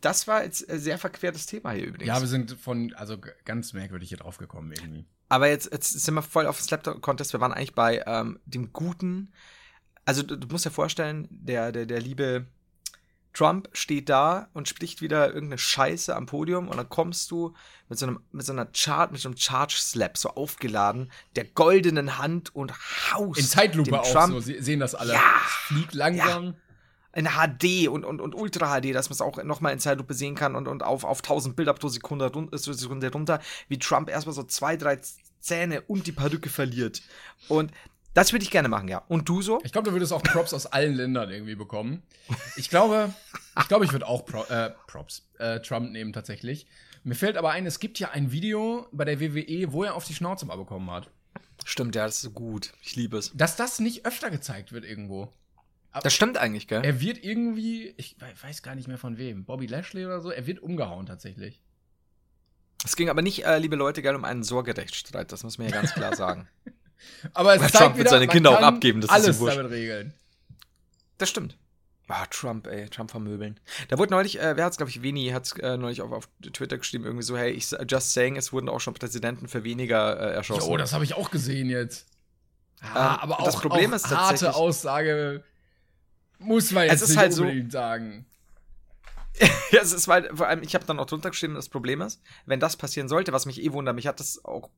[0.00, 2.08] das war jetzt ein sehr verquertes Thema hier übrigens.
[2.08, 5.06] Ja, wir sind von, also ganz merkwürdig hier drauf gekommen irgendwie.
[5.30, 7.32] Aber jetzt, jetzt sind wir voll auf den Slapdog-Contest.
[7.32, 9.32] Wir waren eigentlich bei ähm, dem guten.
[10.04, 12.46] Also, du, du musst dir vorstellen, der, der, der liebe
[13.32, 17.54] Trump steht da und spricht wieder irgendeine Scheiße am Podium und dann kommst du
[17.88, 22.18] mit so einem, mit so einer Chart, mit so einem Charge-Slap so aufgeladen, der goldenen
[22.18, 22.72] Hand und
[23.12, 25.14] haust In Zeitlupe auch Trump so, sie sehen das alle.
[25.14, 25.22] Ja.
[25.46, 26.54] Es fliegt langsam.
[27.14, 30.34] in HD und, und, und Ultra HD, dass man es auch nochmal in Zeitlupe sehen
[30.34, 34.10] kann und, und auf, auf 1000 Bilder pro Sekunde, run äh, Sekunde runter, wie Trump
[34.10, 35.00] erstmal so zwei, drei
[35.40, 37.02] Zähne und die Perücke verliert.
[37.48, 37.72] Und
[38.14, 38.98] das würde ich gerne machen, ja.
[39.08, 39.60] Und du so?
[39.64, 42.02] Ich glaube, du würdest auch Props aus allen Ländern irgendwie bekommen.
[42.56, 43.12] Ich glaube,
[43.60, 46.66] ich glaube, ich würde auch Pro äh, Props äh, Trump nehmen tatsächlich.
[47.04, 50.04] Mir fällt aber ein, es gibt ja ein Video bei der WWE, wo er auf
[50.04, 51.10] die Schnauze mal bekommen hat.
[51.64, 52.72] Stimmt, ja, das ist so gut.
[52.82, 53.32] Ich liebe es.
[53.34, 55.32] Dass das nicht öfter gezeigt wird irgendwo.
[56.02, 56.82] Das stimmt eigentlich, gell?
[56.84, 60.30] Er wird irgendwie, ich we- weiß gar nicht mehr von wem, Bobby Lashley oder so,
[60.30, 61.60] er wird umgehauen tatsächlich.
[62.84, 65.30] Es ging aber nicht, äh, liebe Leute, gerne um einen Sorgerechtsstreit.
[65.32, 66.48] Das muss man ja ganz klar sagen.
[67.34, 69.22] Aber es Weil zeigt Trump wird wieder, seine man Kinder auch abgeben, das ist ihm
[69.24, 69.56] alles wurscht.
[69.58, 70.14] damit regeln.
[71.18, 71.56] Das stimmt.
[72.08, 73.58] Ah, Trump, ey, Trump vermöbeln.
[73.88, 76.76] Da wurde neulich, äh, wer hat's, glaube ich, Veni hat's äh, neulich auf, auf Twitter
[76.76, 80.34] geschrieben, irgendwie so, hey, ich just saying, es wurden auch schon Präsidenten für weniger äh,
[80.34, 80.68] erschossen.
[80.68, 82.06] Jo, das habe ich auch gesehen jetzt.
[82.82, 85.44] Ah, Ähm, aber auch, das Problem auch ist harte tatsächlich- Aussage
[86.38, 88.26] muss man jetzt Es ist nicht halt so- unbedingt sagen.
[89.70, 92.20] Ja, es ist weil, vor allem, ich habe dann auch drunter geschrieben, das Problem ist,
[92.44, 94.68] wenn das passieren sollte, was mich eh wundert, mich hat das auch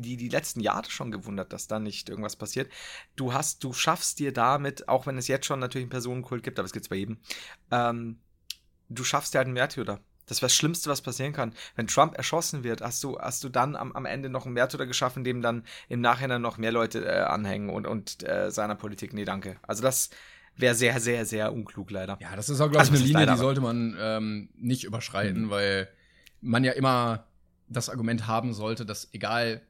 [0.00, 2.70] die, die letzten Jahre schon gewundert, dass da nicht irgendwas passiert.
[3.16, 6.58] Du hast, du schaffst dir damit, auch wenn es jetzt schon natürlich einen Personenkult gibt,
[6.58, 7.18] aber es gibt's bei jedem,
[7.70, 8.18] ähm,
[8.88, 10.00] du schaffst dir halt einen Märtyrer.
[10.26, 11.52] Das wäre das Schlimmste, was passieren kann.
[11.76, 14.86] Wenn Trump erschossen wird, hast du, hast du dann am, am Ende noch einen Märtyrer
[14.86, 19.12] geschaffen, dem dann im Nachhinein noch mehr Leute äh, anhängen und, und äh, seiner Politik.
[19.12, 19.56] Nee, danke.
[19.62, 20.08] Also das
[20.56, 22.16] wäre sehr, sehr, sehr unklug, leider.
[22.22, 23.96] Ja, das ist auch, glaube ich, Also, eine was ist Linie, leider, die sollte man
[23.98, 25.50] ähm, nicht überschreiten, Mhm.
[25.50, 25.88] weil
[26.40, 27.26] man ja immer
[27.68, 29.60] das Argument haben sollte, dass egal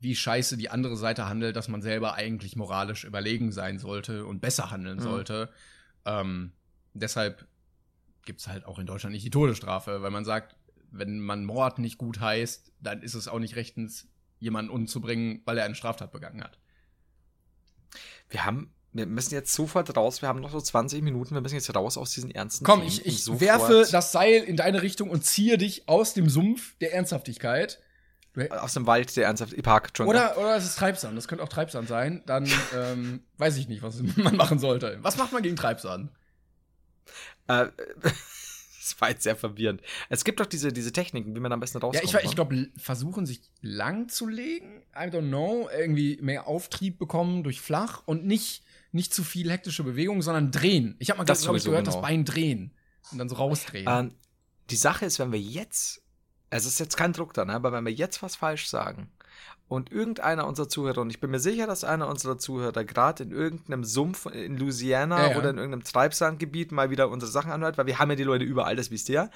[0.00, 4.40] wie scheiße die andere Seite handelt, dass man selber eigentlich moralisch überlegen sein sollte und
[4.40, 5.02] besser handeln Mhm.
[5.02, 5.50] sollte.
[6.04, 6.52] Ähm,
[6.94, 7.46] deshalb
[8.24, 10.54] gibt es halt auch in Deutschland nicht die Todesstrafe, weil man sagt,
[10.90, 14.06] wenn man Mord nicht gut heißt, dann ist es auch nicht rechtens,
[14.38, 16.58] jemanden umzubringen, weil er eine Straftat begangen hat.
[18.28, 20.22] Wir haben, wir müssen jetzt sofort raus.
[20.22, 21.34] Wir haben noch so 20 Minuten.
[21.34, 24.56] Wir müssen jetzt raus aus diesen ernsten Komm, Themen ich, ich werfe das Seil in
[24.56, 27.80] deine Richtung und ziehe dich aus dem Sumpf der Ernsthaftigkeit.
[28.50, 29.88] Aus dem Wald, der ernsthaft Park.
[29.88, 30.20] Entschuldigung.
[30.20, 32.22] oder, oder es ist Treibsand, das könnte auch Treibsand sein.
[32.26, 34.98] Dann ähm, weiß ich nicht, was man machen sollte.
[35.02, 36.10] Was macht man gegen Treibsand?
[37.46, 37.66] Äh,
[38.02, 39.82] das war jetzt sehr verwirrend.
[40.08, 42.04] Es gibt doch diese, diese Techniken, wie man am besten Ja, rauskommt.
[42.04, 42.34] ich, ich ne?
[42.34, 44.82] glaube, versuchen sich lang zu legen.
[44.94, 45.68] I don't know.
[45.76, 48.62] Irgendwie mehr Auftrieb bekommen durch flach und nicht,
[48.92, 50.96] nicht zu viel hektische Bewegung, sondern drehen.
[50.98, 51.82] Ich habe mal, Das ich, gehört, genau.
[51.82, 52.74] das Bein drehen.
[53.10, 53.86] Und dann so rausdrehen.
[53.88, 54.14] Ähm,
[54.70, 56.02] die Sache ist, wenn wir jetzt,
[56.50, 59.10] es ist jetzt kein Druck da, ne, aber wenn wir jetzt was falsch sagen
[59.68, 63.32] und irgendeiner unserer Zuhörer, und ich bin mir sicher, dass einer unserer Zuhörer gerade in
[63.32, 65.36] irgendeinem Sumpf in Louisiana Ja, ja.
[65.38, 68.44] oder in irgendeinem Treibsandgebiet mal wieder unsere Sachen anhört, weil wir haben ja die Leute
[68.46, 69.30] überall, das wisst ihr ja,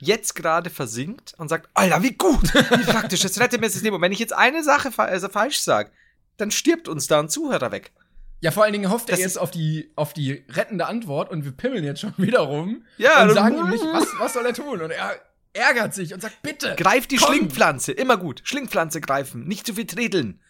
[0.00, 3.94] jetzt gerade versinkt und sagt, Alter, wie gut, wie praktisch, das rettet mir das Leben.
[3.96, 5.90] Und wenn ich jetzt eine Sache fa also falsch sage,
[6.38, 7.92] dann stirbt uns da ein Zuhörer weg.
[8.40, 11.30] Ja, vor allen Dingen hofft er Das jetzt ist- auf die, auf die rettende Antwort
[11.30, 14.32] und wir pimmeln jetzt schon wieder rum Ja, und dann- sagen ihm nicht, was, was
[14.32, 14.80] soll er tun?
[14.80, 15.20] Und er
[15.52, 16.74] ärgert sich und sagt, bitte.
[16.76, 17.28] Greif die komm.
[17.28, 18.40] Schlingpflanze, immer gut.
[18.44, 20.40] Schlingpflanze greifen, nicht zu viel tredeln.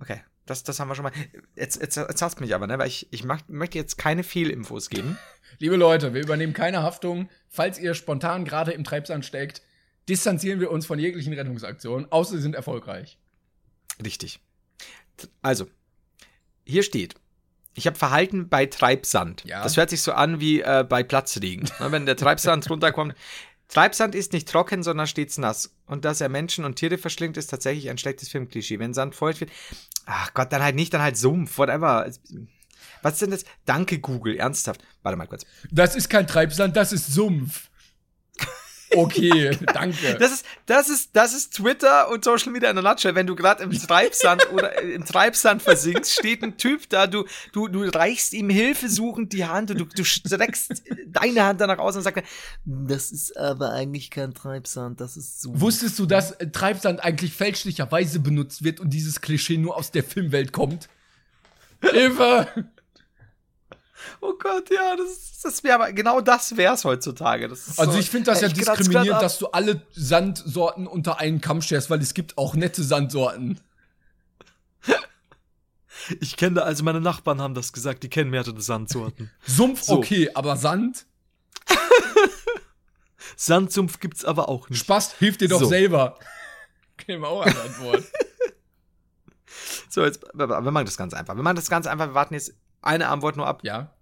[0.00, 1.12] Okay, das, das haben wir schon mal.
[1.56, 2.78] Jetzt, jetzt, jetzt hast du mich aber, ne?
[2.78, 5.18] Weil ich, ich mach, möchte jetzt keine Fehlinfos geben.
[5.58, 7.28] Liebe Leute, wir übernehmen keine Haftung.
[7.48, 9.62] Falls ihr spontan gerade im Treibsand steckt,
[10.08, 13.18] distanzieren wir uns von jeglichen Rettungsaktionen, außer sie sind erfolgreich.
[14.02, 14.40] Richtig.
[15.42, 15.66] Also,
[16.64, 17.14] hier steht.
[17.74, 19.44] Ich habe Verhalten bei Treibsand.
[19.44, 19.62] Ja.
[19.62, 21.70] Das hört sich so an wie äh, bei Platzregen.
[21.78, 23.14] Ne, wenn der Treibsand runterkommt.
[23.68, 25.74] Treibsand ist nicht trocken, sondern stets nass.
[25.86, 28.78] Und dass er Menschen und Tiere verschlingt, ist tatsächlich ein schlechtes Filmklischee.
[28.78, 29.50] Wenn Sand feucht wird,
[30.06, 32.10] ach Gott, dann halt nicht, dann halt Sumpf, whatever.
[33.02, 33.44] Was ist denn das?
[33.66, 34.82] Danke, Google, ernsthaft.
[35.02, 35.44] Warte mal kurz.
[35.70, 37.67] Das ist kein Treibsand, das ist Sumpf.
[38.94, 40.16] Okay, danke.
[40.18, 43.14] Das ist, das ist, das ist Twitter und Social Media in der Nutshell.
[43.14, 47.68] Wenn du gerade im Treibsand oder im Treibsand versinkst, steht ein Typ da, du, du,
[47.68, 52.02] du reichst ihm hilfesuchend die Hand und du, du streckst deine Hand danach aus und
[52.02, 52.24] sagst,
[52.64, 55.60] das ist aber eigentlich kein Treibsand, das ist so.
[55.60, 60.04] Wusstest du, dass äh, Treibsand eigentlich fälschlicherweise benutzt wird und dieses Klischee nur aus der
[60.04, 60.88] Filmwelt kommt?
[61.80, 62.48] Hilfe!
[64.20, 67.48] Oh Gott, ja, das, das wäre aber, genau das wär's heutzutage.
[67.48, 71.40] Das ist Also so- ich finde das ja diskriminierend, dass du alle Sandsorten unter einen
[71.40, 73.60] Kamm scherst, weil es gibt auch nette Sandsorten.
[76.20, 79.30] Ich kenne, also meine Nachbarn haben das gesagt, die kennen mehrere Sandsorten.
[79.46, 79.98] Sumpf So.
[79.98, 81.04] okay, aber Sand?
[83.36, 84.78] Sandsumpf gibt's aber auch nicht.
[84.80, 85.66] Spaß, hilf dir doch So.
[85.66, 86.18] selber.
[86.96, 88.04] Käme auch als Antwort.
[89.90, 91.36] So, jetzt, wir machen das ganz einfach.
[91.36, 92.06] Wir machen das ganz einfach.
[92.08, 93.60] Wir warten jetzt eine Antwort nur ab.
[93.64, 93.94] ja.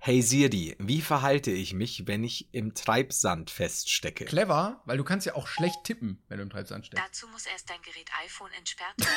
[0.00, 4.26] Hey Siri, wie verhalte ich mich, wenn ich im Treibsand feststecke?
[4.26, 7.04] Clever, weil du kannst ja auch schlecht tippen, wenn du im Treibsand steckst.
[7.04, 9.10] Dazu muss erst dein Gerät iPhone entsperrt werden.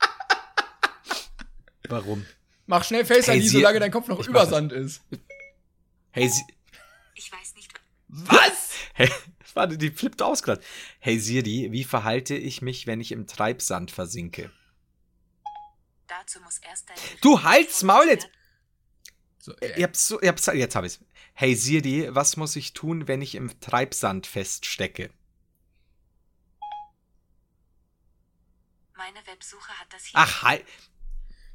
[1.88, 2.26] Warum?
[2.66, 4.44] Mach schnell Face Hey, ID, Sie- solange dein Kopf noch über.
[4.46, 5.00] Sand ist.
[6.10, 6.42] Hey, Sie
[7.14, 7.72] Ich weiß nicht,
[8.08, 8.72] Was?
[8.92, 9.10] Hey,
[9.54, 10.60] warte, die flippt aus gerade.
[10.98, 14.50] Hey Siri, wie verhalte ich mich, wenn ich im Treibsand versinke?
[16.08, 18.28] Dazu muss erst dein Du halt's Maul jetzt!
[19.38, 21.00] So, Ihr äh, habt's so, ihr habt's, jetzt hab ich's.
[21.32, 25.10] Hey Siri, was muss ich tun, wenn ich im Treibsand feststecke?
[28.96, 30.20] Meine Websuche hat das hier.
[30.20, 30.64] Ach, halt.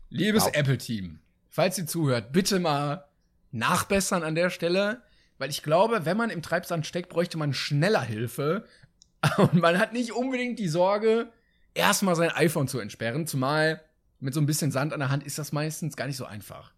[0.09, 0.55] liebes Wow.
[0.55, 3.09] Apple-Team, falls ihr zuhört, bitte mal
[3.51, 5.03] nachbessern an der Stelle,
[5.37, 8.65] weil ich glaube, wenn man im Treibsand steckt, bräuchte man schneller Hilfe.
[9.37, 11.31] Und man hat nicht unbedingt die Sorge,
[11.73, 13.83] erstmal sein iPhone zu entsperren, zumal
[14.23, 16.71] mit so ein bisschen Sand an der Hand ist das meistens gar nicht so einfach.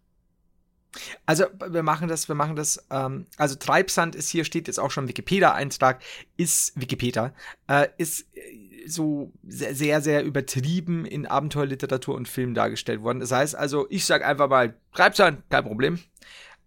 [1.26, 2.86] Also, wir machen das, wir machen das.
[2.90, 6.02] Ähm, also, Treibsand ist hier, steht jetzt auch schon Wikipedia-Eintrag,
[6.36, 7.34] ist Wikipedia,
[7.68, 13.20] äh, ist äh, so sehr, sehr, sehr übertrieben in Abenteuerliteratur und Film dargestellt worden.
[13.20, 15.98] Das heißt also, ich sag einfach mal, Treibsand, kein Problem.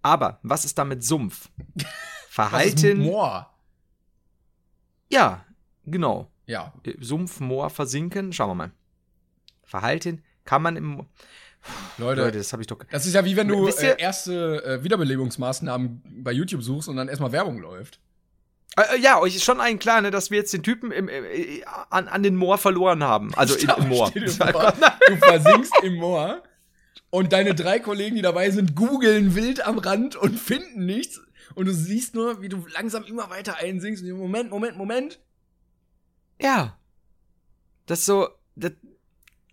[0.02, 1.50] Aber, was ist da mit Sumpf?
[2.30, 3.00] Verhalten.
[3.00, 3.52] Moor.
[5.12, 5.44] Ja,
[5.86, 6.30] genau.
[6.46, 6.74] Ja.
[7.00, 8.32] Sumpf, Moor, versinken.
[8.32, 8.72] Schauen wir mal.
[9.64, 11.06] Verhalten kann man im.
[12.00, 12.80] Leute, Leute, das habe ich doch.
[12.90, 17.08] das ist ja wie wenn du äh, erste äh, Wiederbelebungsmaßnahmen bei YouTube suchst und dann
[17.08, 18.00] erstmal Werbung läuft.
[18.76, 21.08] Äh, äh, ja, euch ist schon allen klar, ne, dass wir jetzt den Typen im,
[21.08, 23.32] äh, an, an den Moor verloren haben.
[23.36, 24.12] Also in, im Moor.
[24.12, 24.74] Vor,
[25.08, 26.42] du versinkst im Moor
[27.12, 31.22] und deine drei Kollegen, die dabei sind, googeln wild am Rand und finden nichts.
[31.54, 34.04] Und du siehst nur, wie du langsam immer weiter einsinkst.
[34.04, 35.20] Und Moment, Moment, Moment.
[36.42, 36.80] Ja.
[37.86, 38.30] Das ist so.
[38.56, 38.72] Das,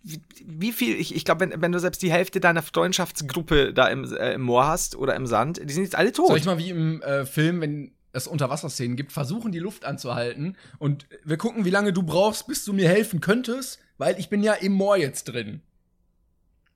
[0.03, 4.03] wie, viel, ich, ich glaube, wenn, wenn du selbst die Hälfte deiner Freundschaftsgruppe da im,
[4.13, 6.27] äh, im Moor hast oder im Sand, die sind jetzt alle tot.
[6.27, 10.55] Soll ich mal wie im äh, Film, wenn es Unterwasserszenen gibt, versuchen, die Luft anzuhalten.
[10.79, 14.43] Und wir gucken, wie lange du brauchst, bis du mir helfen könntest, weil ich bin
[14.43, 15.61] ja im Moor jetzt drin.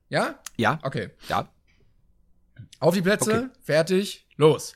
[0.08, 0.38] Ja?
[0.56, 1.10] ja, Okay.
[1.28, 1.48] ja.
[2.80, 3.46] Auf die Plätze, Okay.
[3.62, 4.74] fertig, los.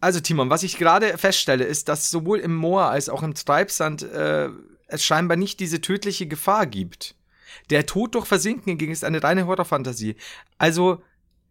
[0.00, 4.02] Also, Timon, was ich gerade feststelle, ist, dass sowohl im Moor als auch im Treibsand
[4.02, 4.48] äh,
[4.90, 7.14] es scheinbar nicht diese tödliche Gefahr gibt.
[7.70, 10.16] Der Tod durch Versinken hingegen ist eine reine Horrorfantasie.
[10.58, 11.02] Also,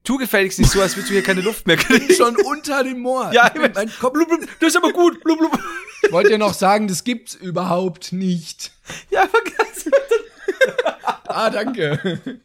[0.04, 2.14] tu gefälligst nicht so, als würdest du hier keine Luft mehr kriegen.
[2.14, 3.32] Schon unter dem Moor.
[3.34, 5.24] Ja, Ich bin- mein Kopf blub, blub, das ist aber gut.
[5.24, 5.60] Blub, blub.
[6.12, 8.72] Wollt ihr noch sagen, das gibt's überhaupt nicht?
[9.10, 9.90] Ja, aber ganz,
[11.26, 12.40] Ah, danke.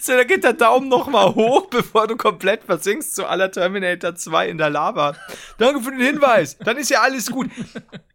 [0.00, 4.14] So, da geht der Daumen noch mal hoch, bevor du komplett versinkst zu aller Terminator
[4.14, 5.16] 2 in der Lava.
[5.58, 6.58] Danke für den Hinweis.
[6.58, 7.50] Dann ist ja alles gut.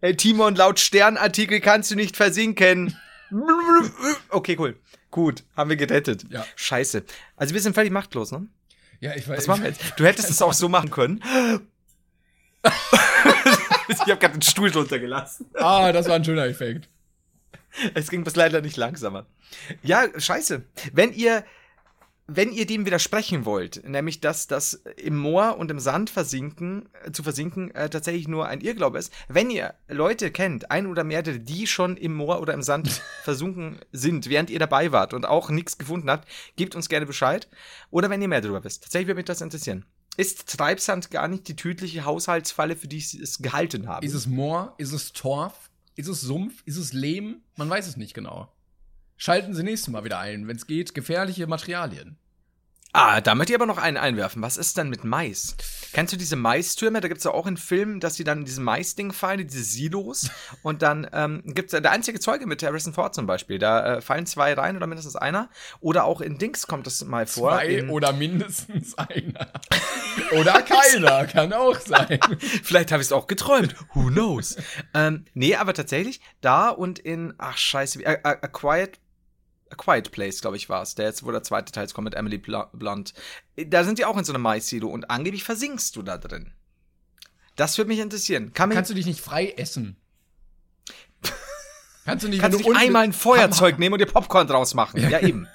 [0.01, 2.97] Hey, Timon, laut Sternartikel kannst du nicht versinken.
[4.29, 4.77] Okay, cool.
[5.09, 6.25] Gut, haben wir gerettet.
[6.29, 6.45] Ja.
[6.55, 7.03] Scheiße.
[7.35, 8.47] Also wir sind völlig machtlos, ne?
[8.99, 9.37] Ja, ich weiß.
[9.37, 9.81] Was machen wir jetzt?
[9.97, 11.21] Du hättest es auch so machen können.
[13.87, 15.45] ich habe gerade den Stuhl drunter gelassen.
[15.55, 16.89] Ah, das war ein schöner Effekt.
[17.93, 19.25] Es ging bis leider nicht langsamer.
[19.81, 20.63] Ja, scheiße.
[20.93, 21.43] Wenn ihr,
[22.27, 27.11] wenn ihr dem widersprechen wollt, nämlich dass das im Moor und im Sand versinken, äh,
[27.11, 31.39] zu versinken, äh, tatsächlich nur ein Irrglaube ist, wenn ihr Leute kennt, ein oder mehrere,
[31.39, 32.89] die schon im Moor oder im Sand
[33.23, 37.47] versunken sind, während ihr dabei wart und auch nichts gefunden habt, gebt uns gerne Bescheid.
[37.89, 38.83] Oder wenn ihr mehr darüber wisst.
[38.83, 39.85] Tatsächlich würde mich das interessieren.
[40.15, 44.05] Ist Treibsand gar nicht die tödliche Haushaltsfalle, für die ich es gehalten habe?
[44.05, 44.75] Ist es Moor?
[44.77, 45.71] Ist es Torf?
[45.95, 46.63] Ist es Sumpf?
[46.65, 47.41] Ist es Lehm?
[47.55, 48.51] Man weiß es nicht genau.
[49.17, 52.17] Schalten Sie nächstes Mal wieder ein, wenn es geht, gefährliche Materialien.
[52.95, 54.43] Ah, da möchte ich aber noch einen einwerfen.
[54.43, 55.55] Was ist denn mit Mais?
[55.93, 57.01] Kennst du diese Maistürme?
[57.01, 59.63] Da gibt's ja auch in Filmen, dass sie dann in diesem Maisding fallen, in diese
[59.63, 60.29] Silos.
[60.61, 63.57] und dann ähm, gibt's ja der einzige Zeuge mit Harrison Ford zum Beispiel.
[63.57, 65.49] Da äh, fallen zwei rein oder mindestens einer.
[65.79, 67.53] Oder auch in Dings kommt das mal vor.
[67.53, 69.51] Zwei in, oder mindestens einer.
[70.39, 72.19] oder keiner, kann auch sein.
[72.63, 73.75] Vielleicht habe ich es auch geträumt.
[73.95, 74.55] Who knows?
[74.93, 78.99] ähm, nee, aber tatsächlich da und in, ach scheiße, wie- A, A, A Quiet
[79.73, 80.95] A Quiet Place, glaube ich, war es.
[80.95, 83.13] Der jetzt, wo der zweite Teil kommt mit Emily Bl- Blunt.
[83.55, 86.53] Da sind die auch in so einem Mais-Silo und angeblich versinkst du da drin.
[87.55, 88.53] Das würde mich interessieren.
[88.53, 89.95] Kann Kannst du dich nicht frei essen?
[92.05, 95.09] Kannst du nicht, kannst du nicht einmal ein Feuerzeug nehmen und dir Popcorn draus machen?
[95.09, 95.47] Ja, eben.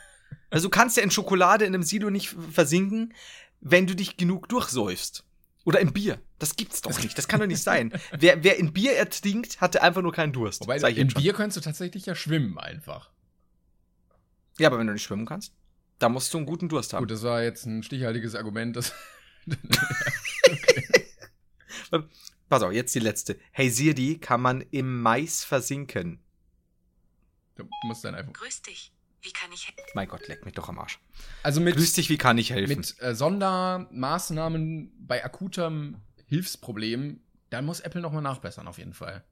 [0.51, 3.13] Also du kannst ja in Schokolade in einem Silo nicht versinken,
[3.61, 5.25] wenn du dich genug durchsäufst.
[5.65, 6.19] Oder im Bier.
[6.39, 7.19] Das gibt's doch nicht.
[7.19, 7.93] Das kann doch nicht sein.
[8.19, 10.63] Wer, wer in Bier ertrinkt, hatte einfach nur keinen Durst.
[10.63, 11.09] Wobei, schon.
[11.09, 13.11] Bier könntest du tatsächlich ja schwimmen einfach.
[14.59, 15.53] Ja, aber wenn du nicht schwimmen kannst,
[15.99, 17.03] da musst du einen guten Durst haben.
[17.03, 18.77] Gut, das war jetzt ein stichhaltiges Argument.
[18.77, 18.93] Das
[22.49, 23.39] Pass auf, jetzt die letzte.
[23.51, 26.21] Hey Siri, kann man im Mais versinken?
[27.57, 28.33] Du musst dann einfach.
[28.33, 28.93] Grüß dich.
[29.21, 29.83] Wie kann ich helfen?
[29.95, 31.01] Mein Gott, leck mich doch am Arsch.
[31.43, 32.79] Also mit, Grüß dich, wie kann ich helfen?
[32.79, 35.97] mit äh, Sondermaßnahmen bei akutem
[36.27, 39.25] Hilfsproblem, dann muss Apple nochmal nachbessern, auf jeden Fall.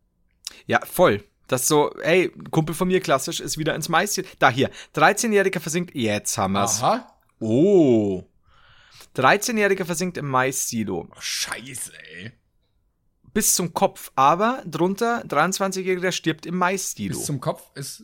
[0.66, 1.22] Ja, voll.
[1.47, 4.20] Das so, ey, Kumpel von mir, klassisch, ist wieder ins Mais.
[4.38, 6.82] Da hier, 13-Jähriger versinkt, jetzt haben wir's.
[6.82, 7.12] Aha.
[7.38, 8.24] Oh.
[9.16, 11.09] 13-Jähriger versinkt im Mais-Silo.
[11.11, 12.32] Oh, scheiße, ey.
[13.32, 17.16] Bis zum Kopf, aber drunter 23-Jähriger stirbt im Mais-Silo.
[17.16, 18.03] Bis zum Kopf ist.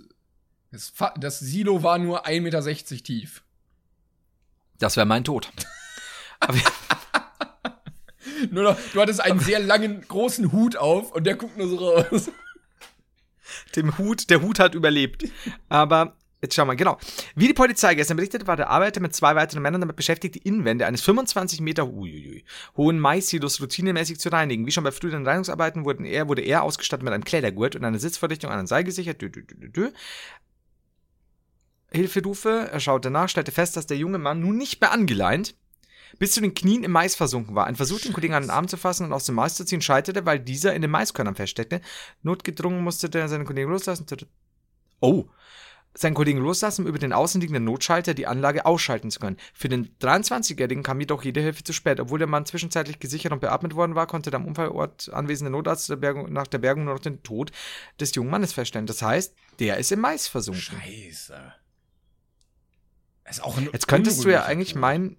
[0.70, 2.62] ist das Silo war nur 1,60 Meter
[3.02, 3.42] tief.
[4.78, 5.48] Das wäre mein Tod.
[6.40, 6.58] aber,
[8.50, 11.76] Nur noch, du hattest einen sehr langen, großen Hut auf und der guckt nur so
[11.76, 12.30] raus.
[13.76, 15.24] Dem Hut, der Hut hat überlebt.
[15.68, 16.98] Aber jetzt schau mal, genau.
[17.34, 20.42] Wie die Polizei gestern berichtet, war der Arbeiter mit zwei weiteren Männern damit beschäftigt, die
[20.42, 22.44] Innenwände eines 25 Meter uiuiui,
[22.76, 24.66] hohen Mais-Silos routinemäßig zu reinigen.
[24.66, 27.98] Wie schon bei früheren Reinigungsarbeiten wurden er, wurde er ausgestattet mit einem Kleidergurt und einer
[27.98, 29.22] Sitzvorrichtung an einem Seil gesichert.
[29.22, 29.90] Dü, dü, dü, dü.
[31.92, 35.54] Hilferufe, er schaute nach, stellte fest, dass der junge Mann nun nicht mehr angeleint,
[36.18, 37.66] bis zu den Knien im Mais versunken war.
[37.66, 39.80] Ein Versuch, den Kollegen an den Arm zu fassen und aus dem Mais zu ziehen,
[39.80, 41.80] scheiterte, weil dieser in den Maiskörnern feststeckte.
[42.22, 44.06] Notgedrungen musste der seinen Kollegen loslassen.
[45.00, 45.26] Oh.
[45.94, 49.36] Seinen Kollegen loslassen, um über den außenliegenden Notschalter die Anlage ausschalten zu können.
[49.52, 52.00] Für den 23-Jährigen kam jedoch jede Hilfe zu spät.
[52.00, 55.90] Obwohl der Mann zwischenzeitlich gesichert und beatmet worden war, konnte der am Unfallort anwesende Notarzt
[55.90, 57.52] der Bergung, nach der Bergung nur noch den Tod
[58.00, 58.86] des jungen Mannes feststellen.
[58.86, 60.62] Das heißt, der ist im Mais versunken.
[60.62, 61.52] Scheiße.
[63.28, 65.16] Ist auch ein Jetzt könntest du ja eigentlich meinen,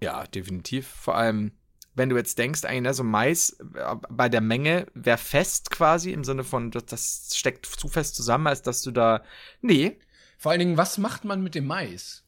[0.00, 0.86] ja, definitiv.
[0.86, 1.52] Vor allem,
[1.94, 6.12] wenn du jetzt denkst, eigentlich, ne, so Mais äh, bei der Menge wäre fest quasi,
[6.12, 9.22] im Sinne von, das, das steckt zu fest zusammen, als dass du da.
[9.60, 9.98] Nee.
[10.38, 12.24] Vor allen Dingen, was macht man mit dem Mais?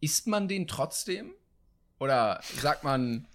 [0.00, 1.32] Isst man den trotzdem?
[1.98, 3.26] Oder sagt man,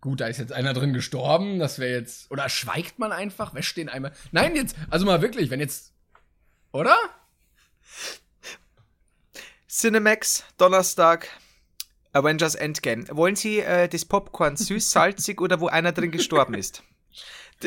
[0.00, 2.30] gut, da ist jetzt einer drin gestorben, das wäre jetzt.
[2.30, 4.12] Oder schweigt man einfach, wäscht den einmal.
[4.32, 5.92] Nein, jetzt, also mal wirklich, wenn jetzt.
[6.72, 6.96] Oder?
[9.68, 11.28] Cinemax, Donnerstag,
[12.16, 13.04] Avengers Endgame.
[13.10, 16.82] Wollen Sie äh, das Popcorn süß, salzig oder wo einer drin gestorben ist?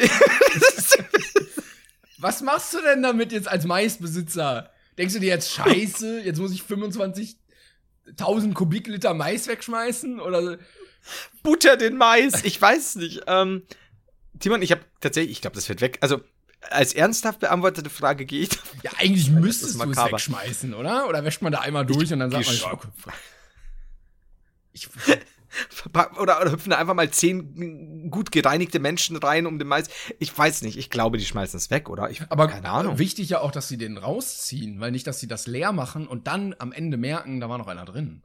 [2.18, 4.72] Was machst du denn damit jetzt als Maisbesitzer?
[4.98, 10.20] Denkst du dir jetzt, scheiße, jetzt muss ich 25.000 Kubikliter Mais wegschmeißen?
[10.20, 10.58] Oder.
[11.44, 12.44] Butter den Mais.
[12.44, 13.22] Ich weiß nicht.
[13.28, 13.64] Ähm,
[14.40, 15.98] Timon, ich habe tatsächlich, ich glaube, das wird weg.
[16.02, 16.20] Also,
[16.70, 18.50] als ernsthaft beantwortete Frage gehe ich
[18.84, 21.08] Ja, eigentlich müsstest du es wegschmeißen, oder?
[21.08, 22.80] Oder wäscht man da einmal durch und dann sagt man, ja.
[24.72, 24.90] Ich,
[26.20, 29.90] Oder, oder hüpfen da einfach mal zehn gut gereinigte Menschen rein um den Mais.
[30.20, 30.78] Ich weiß nicht.
[30.78, 32.10] Ich glaube, die schmeißen es weg, oder?
[32.10, 33.00] Ich, aber keine Ahnung.
[33.00, 36.28] wichtig ja auch, dass sie den rausziehen, weil nicht, dass sie das leer machen und
[36.28, 38.22] dann am Ende merken, da war noch einer drin.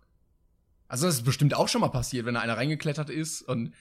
[0.86, 3.72] Also das ist bestimmt auch schon mal passiert, wenn da einer reingeklettert ist und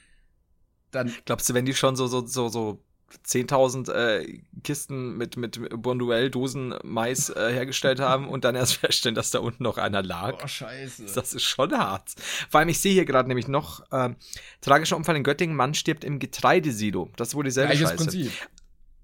[0.91, 2.83] dann Glaubst du, wenn die schon so, so, so, so
[3.25, 9.31] 10.000 äh, Kisten mit, mit Bonduell-Dosen Mais äh, hergestellt haben und dann erst feststellen, dass
[9.31, 10.39] da unten noch einer lag?
[10.43, 11.05] oh scheiße.
[11.13, 12.13] Das ist schon hart.
[12.49, 14.15] Vor allem, ich sehe hier gerade nämlich noch, ähm,
[14.61, 17.09] tragischer Unfall in Göttingen, Mann stirbt im Getreidesilo.
[17.15, 18.03] Das wohl dieselbe Gleiches Scheiße.
[18.03, 18.31] Prinzip.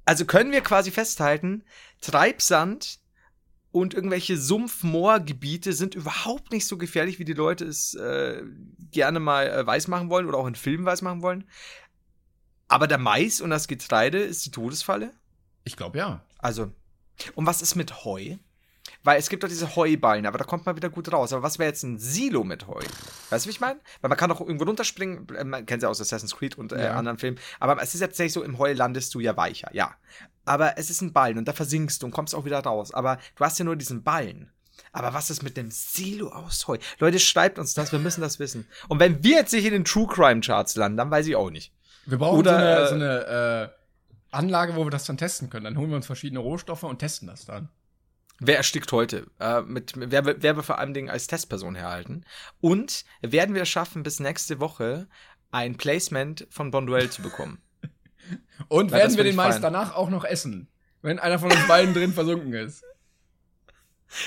[0.06, 1.64] Also können wir quasi festhalten,
[2.02, 3.00] Treibsand
[3.72, 8.42] und irgendwelche Sumpf-Moorgebiete sind überhaupt nicht so gefährlich, wie die Leute es äh,
[8.92, 11.46] gerne mal äh, weiß machen wollen oder auch in Filmen weiß machen wollen.
[12.70, 15.12] Aber der Mais und das Getreide ist die Todesfalle.
[15.66, 16.22] Ich glaube ja.
[16.38, 16.72] Also,
[17.36, 18.38] und was ist mit Heu?
[19.04, 21.32] Weil es gibt doch diese Heuballen, aber da kommt man wieder gut raus.
[21.32, 22.82] Aber was wäre jetzt ein Silo mit Heu?
[23.30, 23.80] Weißt du, wie ich meine?
[24.02, 26.86] Weil man kann doch irgendwo runterspringen, äh, man kennt ja aus Assassin's Creed und äh,
[26.86, 26.96] Ja.
[26.96, 27.40] anderen Filmen.
[27.60, 29.96] Aber es ist ja tatsächlich so, im Heu landest du ja weicher, ja.
[30.46, 32.94] Aber es ist ein Ballen und da versinkst du und kommst auch wieder raus.
[32.94, 34.52] Aber du hast ja nur diesen Ballen.
[34.92, 36.78] Aber was ist mit dem Silo aus Heu?
[36.98, 38.68] Leute, schreibt uns das, wir müssen das wissen.
[38.88, 41.52] Und wenn wir jetzt nicht in den True Crime Charts landen, dann weiß ich auch
[41.52, 41.74] nicht.
[42.06, 45.50] Wir brauchen Oder, so eine, äh, so eine äh, Anlage, wo wir das dann testen
[45.50, 45.66] können.
[45.66, 47.70] Dann holen wir uns verschiedene Rohstoffe und testen das dann.
[48.40, 49.28] Wer erstickt heute?
[49.40, 52.24] Äh, mit, wer, wer wir vor allem Dingen als Testperson herhalten?
[52.62, 55.08] Und werden wir es schaffen, bis nächste Woche
[55.52, 57.62] ein Placement von Bonduell zu bekommen?
[58.70, 60.70] Und Ja, werden wir den Mais danach auch noch essen?
[61.02, 62.84] Wenn einer von uns beiden drin versunken ist.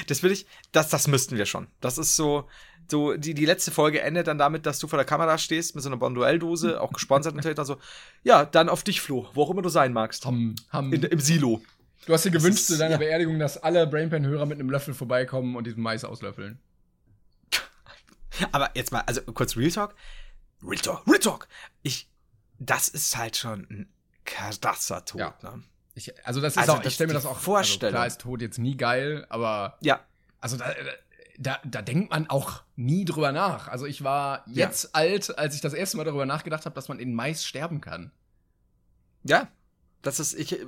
[0.06, 1.66] Das will ich, das, das müssten wir schon.
[1.80, 2.48] Das ist so,
[2.90, 5.82] so, die, die letzte Folge endet dann damit, dass du vor der Kamera stehst mit
[5.82, 7.78] so einer Bonduell-Dose, auch gesponsert natürlich, dann so,
[8.22, 10.24] ja, dann auf dich, Flo, wo auch immer du sein magst.
[10.26, 10.92] Ham, ham.
[10.92, 11.62] In, Im Silo.
[12.06, 12.98] du hast dir gewünscht ist- zu deiner ja.
[12.98, 16.60] Beerdigung, dass alle Brainpan-Hörer mit einem Löffel vorbeikommen und diesen Mais auslöffeln.
[18.50, 19.94] Aber jetzt mal, also kurz Real Talk.
[20.62, 21.48] Real Talk, Real Talk.
[21.82, 22.08] Ich,
[22.58, 23.92] das ist halt schon ein
[24.24, 25.34] krasser Tod, Ja.
[25.42, 25.62] ne?
[25.94, 27.94] Ich, also das ist Also auch, ich stelle mir das auch Vorstellung.
[27.94, 30.00] Also klar ist Tod jetzt nie geil, aber Ja,
[30.40, 30.74] also da,
[31.38, 33.68] da, da denkt man auch nie drüber nach.
[33.68, 36.98] Also ich war jetzt alt, als ich das erste Mal darüber nachgedacht habe, dass man
[36.98, 38.10] in Mais sterben kann.
[39.24, 39.48] Ja,
[40.02, 40.58] das ist, ich,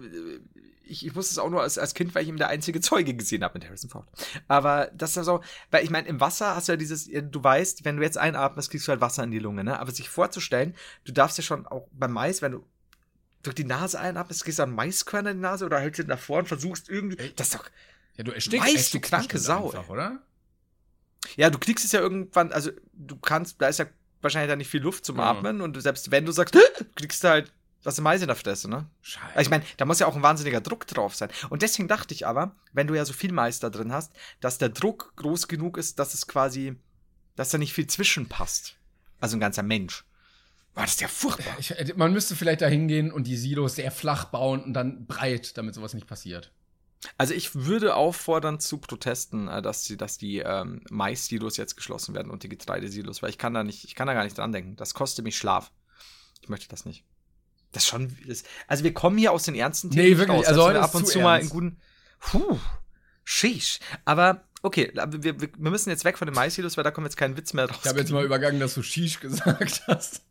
[0.85, 3.15] ich, ich wusste es auch nur als, als Kind, weil ich eben der einzige Zeuge
[3.15, 4.07] gesehen habe mit Harrison Ford.
[4.49, 7.85] Aber das ist so, weil ich meine, im Wasser hast du ja dieses, du weißt,
[7.85, 9.79] wenn du jetzt einatmest, kriegst du halt Wasser in die Lunge, ne?
[9.79, 12.67] Aber sich vorzustellen, du darfst ja schon auch beim Mais, wenn du
[13.45, 16.41] durch die Nase einatmest, gehst du an Maiskörner in die Nase oder hältst du davor
[16.41, 17.69] und versuchst irgendwie, das ist doch,
[18.17, 20.23] Ja, du erstickst, Weißt du, erstickst kranke bestimmt Sau, einfach, oder?
[21.37, 23.87] ja, du kriegst es ja irgendwann, also du kannst, da ist ja
[24.23, 25.21] wahrscheinlich dann nicht viel Luft zum Mhm.
[25.23, 26.57] Atmen und selbst wenn du sagst,
[26.97, 28.87] kriegst du halt was im Mais in der Fresse, ne?
[29.03, 29.27] Scheiße.
[29.35, 31.29] Also ich meine, da muss ja auch ein wahnsinniger Druck drauf sein.
[31.51, 34.57] Und deswegen dachte ich aber, wenn du ja so viel Mais da drin hast, dass
[34.57, 36.77] der Druck groß genug ist, dass es quasi,
[37.37, 38.77] dass da nicht viel zwischenpasst.
[39.21, 40.07] Also ein ganzer Mensch.
[40.75, 41.57] War das ja furchtbar.
[41.59, 45.07] Ich, äh, man müsste vielleicht da hingehen und die Silos sehr flach bauen und dann
[45.07, 46.53] breit, damit sowas nicht passiert.
[47.19, 52.15] Also ich würde auffordern zu Protesten, äh, dass die, dass die ähm, Mais-Silos jetzt geschlossen
[52.15, 54.53] werden und die Getreidesilos, weil ich kann da nicht, ich kann da gar nicht dran
[54.53, 54.77] denken.
[54.77, 55.71] Das kostet mich Schlaf.
[56.41, 57.05] Ich möchte das nicht.
[57.73, 58.17] Das ist schon.
[58.27, 60.81] Das, also wir kommen hier aus den ernsten Nee, nicht wirklich, raus, also dass heute
[60.81, 61.53] ab und zu zu mal in ernst.
[61.53, 61.77] guten.
[62.21, 62.59] Puh.
[63.25, 63.81] Sheesh.
[64.05, 67.37] Aber okay, wir, wir müssen jetzt weg von den Mais-Silos, weil da kommt jetzt kein
[67.37, 67.79] Witz mehr raus.
[67.83, 70.23] Ich habe jetzt mal übergangen, dass du Shish gesagt hast.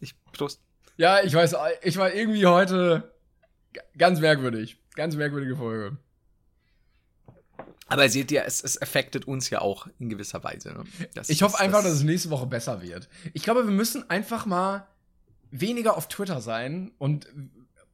[0.00, 0.60] Ich, Prost.
[0.96, 3.12] Ja, ich weiß, ich war irgendwie heute
[3.96, 4.78] ganz merkwürdig.
[4.94, 5.96] Ganz merkwürdige Folge.
[7.86, 10.72] Aber seht ihr, es, es affectet uns ja auch in gewisser Weise.
[10.72, 10.84] Ne?
[11.14, 13.08] Das Ich hoffe ist- einfach, dass es nächste Woche besser wird.
[13.32, 14.86] Ich glaube, wir müssen einfach mal
[15.50, 17.26] weniger auf Twitter sein und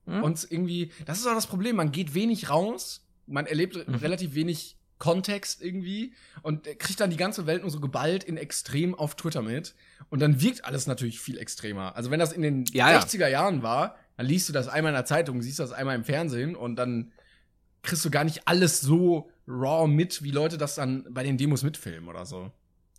[0.07, 0.23] Hm?
[0.23, 0.93] uns irgendwie.
[1.07, 1.77] Das ist auch das Problem.
[1.77, 3.95] Man geht wenig raus, man erlebt Mhm.
[3.97, 8.95] relativ wenig Kontext irgendwie und kriegt dann die ganze Welt nur so geballt in extrem
[8.95, 9.75] auf Twitter mit.
[10.09, 11.97] Und dann wirkt alles natürlich viel extremer.
[11.97, 13.01] Also, wenn das in den Ja, ja.
[13.01, 16.05] 60er Jahren war, dann liest du das einmal in der Zeitung, siehst das einmal im
[16.05, 17.13] Fernsehen und dann
[17.83, 21.63] kriegst du gar nicht alles so raw mit, wie Leute das dann bei den Demos
[21.65, 22.51] mitfilmen oder so.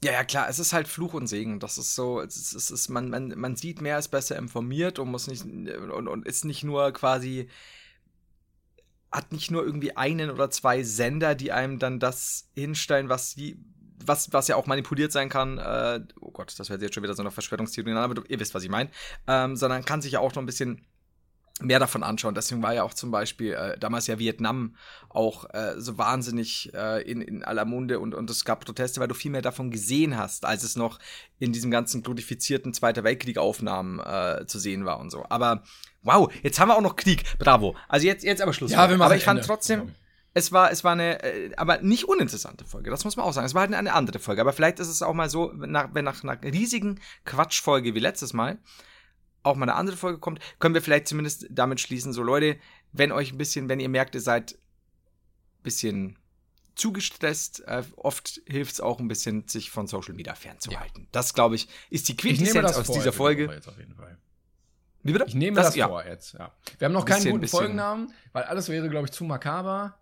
[0.04, 1.60] Ja, ja, klar, es ist halt Fluch und Segen.
[1.60, 5.00] Das ist so, es ist, es ist man, man, man sieht mehr, ist besser informiert
[5.00, 7.48] und muss nicht, und, und ist nicht nur quasi,
[9.16, 13.58] hat nicht nur irgendwie einen oder zwei Sender, die einem dann das hinstellen, was sie,
[14.04, 17.14] was, was ja auch manipuliert sein kann, äh, oh Gott, das wäre jetzt schon wieder
[17.14, 18.90] so eine Verschwörungstheorie, aber du, ihr wisst, was ich meine,
[19.28, 20.86] ähm, sondern kann sich ja auch noch ein bisschen
[21.62, 22.36] mehr davon anschauen.
[22.36, 24.76] Deswegen war ja auch zum Beispiel äh, damals ja Vietnam
[25.10, 29.08] auch äh, so wahnsinnig äh, in, in aller Munde und, und es gab Proteste, weil
[29.08, 31.00] du viel mehr davon gesehen hast, als es noch
[31.40, 35.26] in diesem ganzen glorifizierten Zweiter Weltkrieg-Aufnahmen äh, zu sehen war und so.
[35.30, 35.64] Aber
[36.04, 37.24] wow, jetzt haben wir auch noch Krieg.
[37.40, 37.76] Bravo.
[37.88, 38.72] Also jetzt, jetzt aber Schluss.
[38.72, 39.48] Ja, wir machen aber ich fand Ende.
[39.48, 39.94] trotzdem, Ja.
[40.34, 42.90] es war, es war eine, äh, aber nicht uninteressante Folge.
[42.90, 43.46] Das muss man auch sagen.
[43.48, 44.42] Es war halt eine andere Folge.
[44.42, 48.34] Aber vielleicht ist es auch mal so, nach, wenn nach einer riesigen Quatschfolge wie letztes
[48.34, 48.58] Mal
[49.46, 52.58] auch mal eine andere Folge kommt, können wir vielleicht zumindest damit schließen, so Leute,
[52.92, 56.20] wenn euch ein bisschen, wenn ihr merkt, ihr seid ein bisschen
[56.76, 61.08] zu gestresst, äh, oft hilft es auch ein bisschen, sich von Social Media fernzuhalten.
[61.12, 63.46] Das, glaube ich, ist die Quintessenz das aus vor dieser diese Folge.
[63.52, 64.18] Jetzt auf jeden Fall.
[65.04, 65.26] Wie bitte?
[65.28, 66.52] Ich nehme das, vor jetzt, ja.
[66.80, 70.00] Wir haben noch keinen Bisschen- guten bisschen- Folgennamen, weil alles wäre, glaube ich, zu makaber.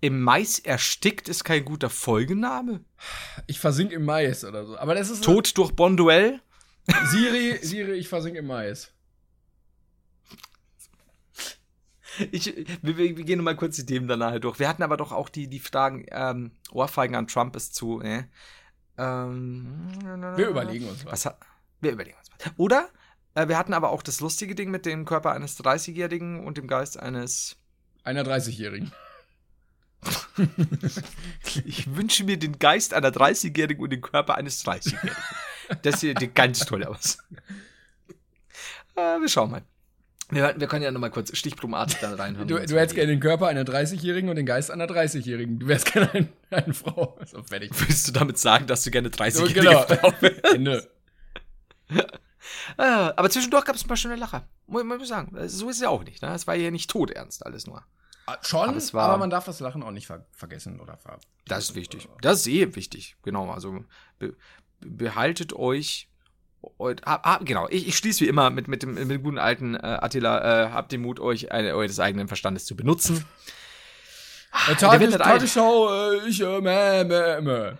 [0.00, 2.84] Im Mais erstickt ist kein guter Folgenname.
[3.46, 4.76] Ich versink im Mais oder so.
[4.76, 6.40] Aber das ist Tod durch Bonduell.
[7.10, 8.92] Siri, Siri, ich versink im Mais.
[12.30, 14.58] Ich, wir, wir gehen mal kurz die Themen danach durch.
[14.58, 18.28] Wir hatten aber doch auch die, die Fragen, ähm, Ohrfeigen an Trump ist zu, ne?
[18.96, 19.88] Ähm,
[20.36, 21.24] Wir überlegen uns was.
[21.26, 21.34] was.
[21.80, 22.52] Wir überlegen uns was.
[22.56, 22.88] Oder
[23.34, 26.68] äh, wir hatten aber auch das lustige Ding mit dem Körper eines 30-Jährigen und dem
[26.68, 27.56] Geist eines.
[28.04, 28.92] Einer 30-Jährigen.
[31.64, 35.16] Ich wünsche mir den Geist einer 30-Jährigen und den Körper eines 30-Jährigen.
[35.82, 37.18] Das sieht ganz toll aus.
[38.96, 39.62] Äh, wir schauen mal.
[40.30, 42.48] Wir, wir können ja noch mal kurz stichprobenartig dann reinhören.
[42.48, 45.58] Du, du hättest gerne den Körper einer 30-Jährigen und den Geist einer 30-Jährigen.
[45.58, 47.18] Du wärst gerne ein, eine Frau.
[47.26, 47.70] So fertig.
[47.74, 49.82] Willst du damit sagen, dass du gerne 30 So, genau.
[49.82, 50.44] Frau wärst?
[50.54, 50.90] Ende.
[52.78, 54.48] Ah, aber zwischendurch gab es ein paar schöne Lacher.
[54.66, 55.36] Muss ich sagen.
[55.48, 56.22] So ist es ja auch nicht.
[56.22, 56.32] Ne?
[56.34, 57.84] Es war ja nicht todernst alles nur.
[58.26, 61.18] Ah, Schon, Aber aber, war- man darf das Lachen auch nicht ver vergessen oder ver.
[61.46, 62.08] Das ist wichtig.
[62.22, 63.16] Das ist eh wichtig.
[63.22, 63.50] Genau.
[63.50, 63.84] Also
[64.80, 66.08] behaltet euch.
[66.78, 69.74] eu- ah, genau, ich, ich schließe wie immer mit, mit, dem, mit dem guten alten
[69.74, 73.24] äh, Attila, äh, habt den Mut, euch eine, eures eigenen Verstandes zu benutzen.
[74.68, 77.72] Äh, wird Tagesschau, äh, ich, äh, mäh, mäh, mäh.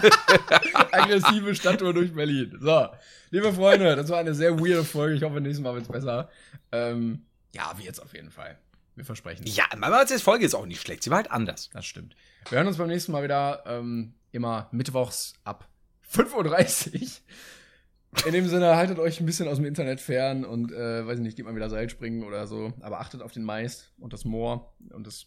[0.92, 2.56] Aggressive Stadttour durch Berlin.
[2.60, 2.88] So,
[3.30, 5.14] liebe Freunde, das war eine sehr weirde Folge.
[5.16, 6.28] Ich hoffe, nächstes Mal wird's besser.
[6.72, 8.56] Ähm, ja, wie jetzt auf jeden Fall.
[9.00, 9.46] Wir versprechen.
[9.46, 11.02] Ja, aber die Folge ist auch nicht schlecht.
[11.02, 11.70] Sie war halt anders.
[11.72, 12.14] Das stimmt.
[12.50, 15.66] Wir hören uns beim nächsten Mal wieder ähm, immer mittwochs ab
[16.14, 18.26] 5.30 Uhr.
[18.26, 21.22] In dem Sinne, haltet euch ein bisschen aus dem Internet fern und, äh, weiß ich
[21.22, 22.74] nicht, geht mal wieder Seilspringen oder so.
[22.80, 25.24] Aber achtet auf den Mais und das Moor und das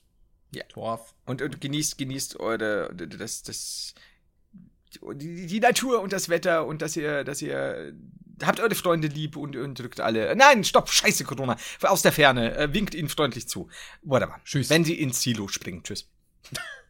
[0.53, 0.61] Ja.
[0.65, 1.15] Torf.
[1.25, 3.95] Und, und genießt, genießt eure, das, das,
[5.15, 7.93] die, die Natur und das Wetter und dass ihr, dass ihr
[8.43, 10.35] habt eure Freunde lieb und, und drückt alle.
[10.35, 11.57] Nein, stopp, scheiße Corona.
[11.81, 13.69] Aus der Ferne, äh, winkt ihnen freundlich zu.
[14.01, 14.39] Whatever.
[14.43, 14.69] Tschüss.
[14.69, 15.83] Wenn sie ins Silo springen.
[15.83, 16.09] Tschüss.